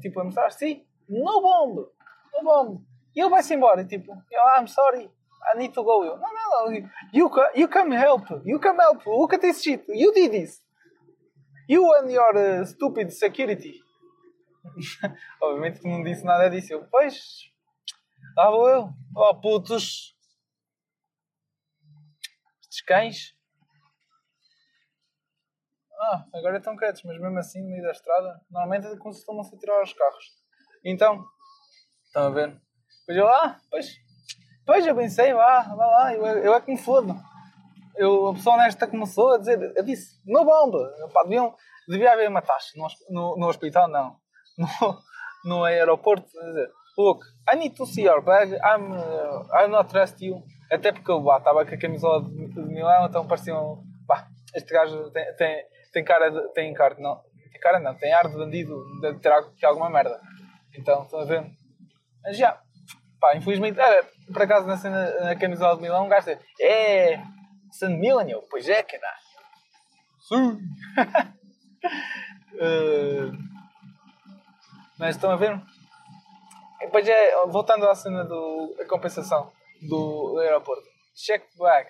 tipo, 0.00 0.20
a 0.20 0.24
mostrar, 0.24 0.50
sim, 0.50 0.86
no 1.08 1.42
bomb, 1.42 1.88
no 2.32 2.42
bomb. 2.42 2.80
E 3.14 3.20
ele 3.20 3.28
vai-se 3.28 3.54
embora, 3.54 3.84
tipo, 3.84 4.12
eu, 4.30 4.42
I'm 4.56 4.66
sorry, 4.66 5.10
I 5.54 5.58
need 5.58 5.74
to 5.74 5.82
go. 5.82 6.04
Eu, 6.04 6.16
não, 6.18 6.32
não, 6.32 6.66
não. 6.66 6.72
You, 7.12 7.30
you 7.54 7.68
come 7.68 7.94
help. 7.94 8.28
You 8.44 8.58
come 8.60 8.80
help. 8.80 9.04
Look 9.06 9.34
at 9.34 9.40
this 9.40 9.62
shit. 9.62 9.84
You 9.88 10.12
did 10.12 10.32
this. 10.32 10.62
You 11.68 11.94
and 11.94 12.10
your 12.10 12.36
uh, 12.36 12.66
stupid 12.66 13.10
security. 13.12 13.80
Obviamente 15.42 15.80
que 15.80 15.88
não 15.88 16.02
disse 16.02 16.24
nada 16.24 16.48
disso. 16.48 16.72
Eu, 16.72 16.86
pois, 16.88 17.16
lá 18.36 18.50
vou 18.50 18.68
eu. 18.68 18.88
Oh, 19.16 19.40
putos. 19.40 20.16
Estes 22.60 22.82
cães. 22.82 23.36
Ah, 25.98 26.26
agora 26.34 26.58
estão 26.58 26.76
quietos, 26.76 27.02
mas 27.04 27.18
mesmo 27.18 27.38
assim, 27.38 27.62
no 27.62 27.70
meio 27.70 27.82
da 27.82 27.90
estrada, 27.90 28.40
normalmente 28.50 28.98
costumam-se 28.98 29.54
a 29.54 29.58
tirar 29.58 29.82
os 29.82 29.92
carros. 29.92 30.24
Então, 30.84 31.24
estão 32.04 32.26
a 32.26 32.30
ver? 32.30 32.60
Depois 33.00 33.18
eu, 33.18 33.26
ah, 33.26 33.58
pois, 33.70 33.96
pois 34.66 34.86
eu 34.86 34.94
pensei, 34.94 35.32
vá, 35.32 35.62
vá 35.62 35.86
lá, 35.86 36.14
eu, 36.14 36.26
eu 36.26 36.54
é 36.54 36.60
que 36.60 36.70
me 36.70 36.76
fodo. 36.76 37.14
Eu, 37.96 38.28
a 38.28 38.34
pessoa 38.34 38.56
honesta 38.56 38.86
começou 38.86 39.34
a 39.34 39.38
dizer, 39.38 39.72
eu 39.74 39.84
disse, 39.84 40.20
no 40.26 40.44
bomba, 40.44 40.92
pá, 41.14 41.22
devia 41.88 42.12
haver 42.12 42.28
uma 42.28 42.42
taxa 42.42 42.72
no, 42.76 42.86
no, 43.08 43.36
no 43.38 43.48
hospital, 43.48 43.88
não. 43.88 44.16
No, 45.44 45.58
no 45.58 45.64
aeroporto, 45.64 46.26
dizer, 46.26 46.70
look, 46.96 47.22
I 47.52 47.56
need 47.56 47.76
to 47.76 47.86
see 47.86 48.04
your 48.04 48.22
bag, 48.22 48.54
I'm, 48.54 48.90
uh, 48.90 49.46
I'm 49.52 49.70
not 49.70 49.90
trust 49.90 50.24
you. 50.24 50.42
Até 50.72 50.92
porque 50.92 51.10
eu 51.10 51.18
estava 51.36 51.64
com 51.64 51.74
a 51.74 51.78
camisola 51.78 52.24
de, 52.24 52.48
de 52.48 52.60
Milão, 52.62 53.06
então 53.06 53.26
pareciam, 53.26 53.84
pá, 54.08 54.26
este 54.54 54.72
gajo 54.72 55.10
tem, 55.10 55.34
tem, 55.34 55.64
tem 55.92 56.04
cara 56.04 56.30
de, 56.30 56.48
tem 56.54 56.72
cara 56.72 56.96
não, 56.98 57.20
tem 57.52 57.60
cara 57.60 57.78
não, 57.78 57.94
tem 57.94 58.12
ar 58.12 58.28
de 58.28 58.36
bandido 58.36 58.82
de 59.00 59.14
ter 59.20 59.66
alguma 59.66 59.90
merda. 59.90 60.18
Então, 60.74 61.02
estão 61.02 61.20
a 61.20 61.24
ver? 61.24 61.44
Mas 62.22 62.36
já, 62.36 62.60
pá, 63.20 63.36
infelizmente, 63.36 63.78
era, 63.78 64.04
por 64.32 64.42
acaso 64.42 64.66
na, 64.66 64.76
cena, 64.76 65.10
na 65.20 65.36
camisola 65.36 65.76
de 65.76 65.82
Milão, 65.82 66.06
um 66.06 66.08
gajo 66.08 66.30
é, 66.60 67.22
San 67.72 67.90
Milan, 67.90 68.28
eu, 68.28 68.42
pois 68.50 68.68
é, 68.68 68.82
caralho. 68.82 69.26
Sim. 70.28 70.58
uh, 72.54 73.32
mas 74.98 75.16
estão 75.16 75.30
a 75.30 75.36
ver? 75.36 75.60
E 76.80 76.86
depois 76.86 77.06
é, 77.08 77.46
voltando 77.46 77.88
à 77.88 77.94
cena 77.94 78.24
da 78.24 78.86
compensação 78.88 79.52
do, 79.82 80.32
do, 80.32 80.38
aeroporto. 80.40 80.84
Check 81.14 81.44
bag. 81.58 81.88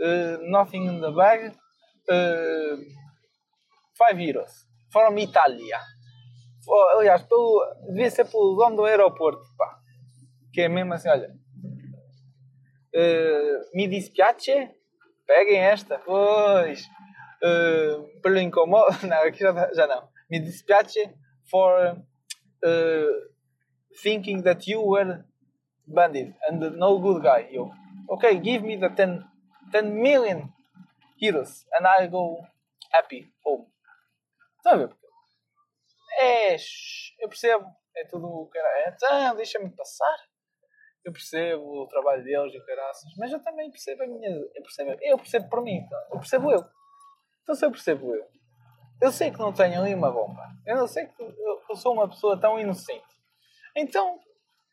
Uh, 0.00 0.50
nothing 0.50 0.86
in 0.86 1.00
the 1.00 1.10
bag. 1.10 1.54
Uh, 2.08 2.78
5 3.96 4.20
euros. 4.20 4.50
From 4.90 5.18
Italia. 5.18 5.80
Aliás, 6.96 7.22
pelo, 7.22 7.64
devia 7.88 8.10
ser 8.10 8.24
pelo 8.26 8.54
dono 8.56 8.76
do 8.76 8.84
aeroporto. 8.84 9.42
Pá. 9.56 9.81
Que 10.52 10.62
é 10.62 10.68
mesmo 10.68 10.92
assim, 10.94 11.08
olha. 11.08 11.34
Uh, 12.94 13.74
me 13.74 13.88
dispiace. 13.88 14.70
Peguem 15.26 15.58
esta. 15.58 15.98
Pois. 15.98 16.84
Uh, 17.42 18.20
pelo 18.20 18.38
incomodo. 18.38 18.94
Não, 19.06 19.22
aqui 19.22 19.38
já, 19.38 19.72
já 19.72 19.86
não. 19.86 20.08
Me 20.30 20.38
dispiace 20.40 21.10
for 21.50 21.96
uh, 22.64 23.30
thinking 24.02 24.42
that 24.42 24.70
you 24.70 24.82
were 24.82 25.24
bandit 25.86 26.34
and 26.48 26.58
no 26.76 26.98
good 26.98 27.22
guy. 27.22 27.48
Okay? 28.08 28.38
Give 28.38 28.64
me 28.64 28.76
the 28.78 28.88
10, 28.88 29.24
10 29.72 30.02
million 30.02 30.52
euros 31.20 31.64
and 31.78 31.86
I'll 31.86 32.08
go 32.08 32.46
happy 32.92 33.32
home. 33.44 33.66
Sabe? 34.62 34.88
É, 36.20 36.56
eu 37.20 37.28
percebo. 37.28 37.66
É 37.94 38.06
tudo 38.06 38.26
o 38.26 38.48
que 38.48 38.58
era. 38.58 38.88
Então, 38.88 39.36
deixa-me 39.36 39.70
passar. 39.70 40.16
Eu 41.04 41.12
percebo 41.12 41.82
o 41.82 41.86
trabalho 41.88 42.22
deles 42.22 42.54
e 42.54 42.60
caraças, 42.64 43.10
mas 43.18 43.32
eu 43.32 43.42
também 43.42 43.70
percebo 43.70 44.04
a 44.04 44.06
minha. 44.06 44.28
Eu 44.28 44.62
percebo, 44.62 44.96
eu 45.00 45.16
percebo 45.18 45.48
por 45.48 45.62
mim, 45.62 45.80
eu 46.10 46.18
percebo 46.18 46.50
eu. 46.50 46.64
Então, 47.42 47.54
se 47.54 47.64
eu 47.64 47.70
percebo 47.70 48.14
eu, 48.14 48.24
eu 49.00 49.10
sei 49.10 49.32
que 49.32 49.38
não 49.38 49.52
tenho 49.52 49.80
ali 49.80 49.94
uma 49.94 50.12
bomba. 50.12 50.48
Eu 50.64 50.76
não 50.76 50.86
sei 50.86 51.06
que 51.06 51.22
eu 51.22 51.76
sou 51.76 51.92
uma 51.92 52.08
pessoa 52.08 52.38
tão 52.40 52.58
inocente. 52.60 53.02
Então, 53.76 54.20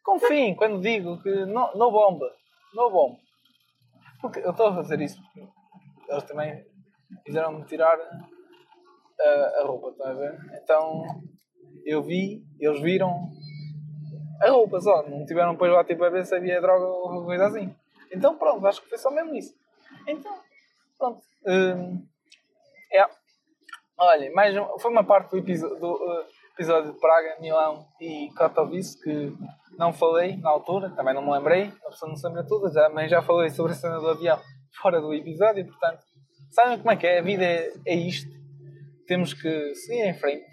confiem 0.04 0.56
quando 0.56 0.80
digo 0.82 1.22
que 1.24 1.46
não, 1.46 1.74
não 1.76 1.92
bomba. 1.92 2.32
Não 2.76 2.92
bomba. 2.92 3.18
Porque 4.22 4.40
eu 4.40 4.52
estou 4.52 4.68
a 4.68 4.76
fazer 4.76 5.02
isso 5.02 5.20
eles 6.10 6.24
também 6.24 6.66
fizeram-me 7.26 7.64
tirar 7.66 7.98
a, 9.20 9.62
a 9.62 9.64
roupa, 9.66 9.90
estão 9.90 10.08
a 10.08 10.14
ver? 10.14 10.38
Então, 10.62 11.04
eu 11.86 12.02
vi, 12.02 12.44
eles 12.60 12.82
viram 12.82 13.30
a 14.42 14.50
roupa 14.50 14.80
só. 14.80 15.04
Não 15.08 15.26
tiveram 15.26 15.54
depois 15.54 15.72
lá 15.72 15.84
tipo 15.84 16.04
a 16.04 16.10
ver 16.10 16.26
se 16.26 16.36
havia 16.36 16.62
droga 16.62 16.86
ou 16.86 17.26
coisa 17.26 17.48
assim. 17.48 17.74
Então, 18.12 18.38
pronto, 18.38 18.66
acho 18.66 18.82
que 18.82 18.90
foi 18.90 18.98
só 18.98 19.12
mesmo 19.12 19.36
isso. 19.36 19.54
Então, 20.08 20.36
pronto. 20.98 21.22
Hum, 21.46 22.06
é. 22.92 23.06
Olha, 23.98 24.32
mais 24.34 24.56
um, 24.56 24.80
foi 24.80 24.92
uma 24.92 25.04
parte 25.04 25.32
do 25.32 25.38
episódio, 25.38 25.78
do, 25.78 25.92
uh, 25.92 26.26
episódio 26.54 26.94
de 26.94 27.00
Praga, 27.00 27.38
Milão 27.40 27.86
e 28.00 28.30
Katowice 28.36 29.02
que 29.02 29.34
não 29.78 29.94
falei 29.94 30.38
na 30.38 30.50
altura, 30.50 30.90
também 30.90 31.14
não 31.14 31.22
me 31.22 31.32
lembrei, 31.32 31.72
a 31.86 31.90
pessoa 31.90 32.10
não 32.10 32.16
se 32.16 32.26
lembra 32.26 32.46
tudo, 32.46 32.72
já, 32.72 32.90
mas 32.90 33.10
já 33.10 33.22
falei 33.22 33.50
sobre 33.50 33.74
a 33.74 33.76
cena 33.76 34.00
do 34.00 34.10
avião 34.10 34.40
fora 34.82 35.02
do 35.02 35.14
episódio, 35.14 35.66
portanto, 35.66 36.00
sabem 36.52 36.78
como 36.78 36.92
é 36.92 36.96
que 36.96 37.08
é? 37.08 37.20
A 37.20 37.22
vida 37.22 37.44
é, 37.44 37.72
é 37.86 37.96
isto. 37.96 38.30
Temos 39.08 39.34
que 39.34 39.76
seguir 39.76 40.06
em 40.06 40.14
frente, 40.14 40.46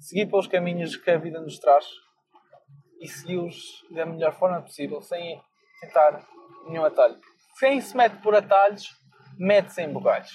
seguir 0.00 0.26
pelos 0.26 0.46
caminhos 0.46 0.96
que 0.96 1.10
a 1.10 1.18
vida 1.18 1.40
nos 1.40 1.58
traz 1.58 1.84
e 3.02 3.08
segui-los 3.08 3.84
da 3.90 4.06
melhor 4.06 4.32
forma 4.32 4.62
possível, 4.62 5.02
sem 5.02 5.42
tentar 5.80 6.24
nenhum 6.66 6.84
atalho. 6.84 7.20
Quem 7.58 7.80
se 7.80 7.96
mete 7.96 8.22
por 8.22 8.34
atalhos, 8.34 8.88
mete-se 9.36 9.82
em 9.82 9.92
bugalhos. 9.92 10.30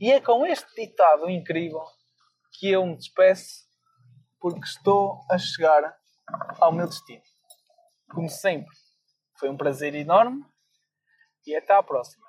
E 0.00 0.12
é 0.12 0.20
com 0.20 0.46
este 0.46 0.72
ditado 0.76 1.28
incrível 1.28 1.82
que 2.52 2.70
eu 2.70 2.86
me 2.86 2.96
despeço, 2.96 3.64
porque 4.38 4.64
estou 4.64 5.18
a 5.28 5.36
chegar 5.36 5.92
ao 6.60 6.70
meu 6.70 6.86
destino. 6.86 7.22
Como 8.12 8.28
sempre, 8.28 8.70
foi 9.36 9.50
um 9.50 9.56
prazer 9.56 9.94
enorme 9.96 10.44
e 11.44 11.56
até 11.56 11.74
à 11.74 11.82
próxima. 11.82 12.23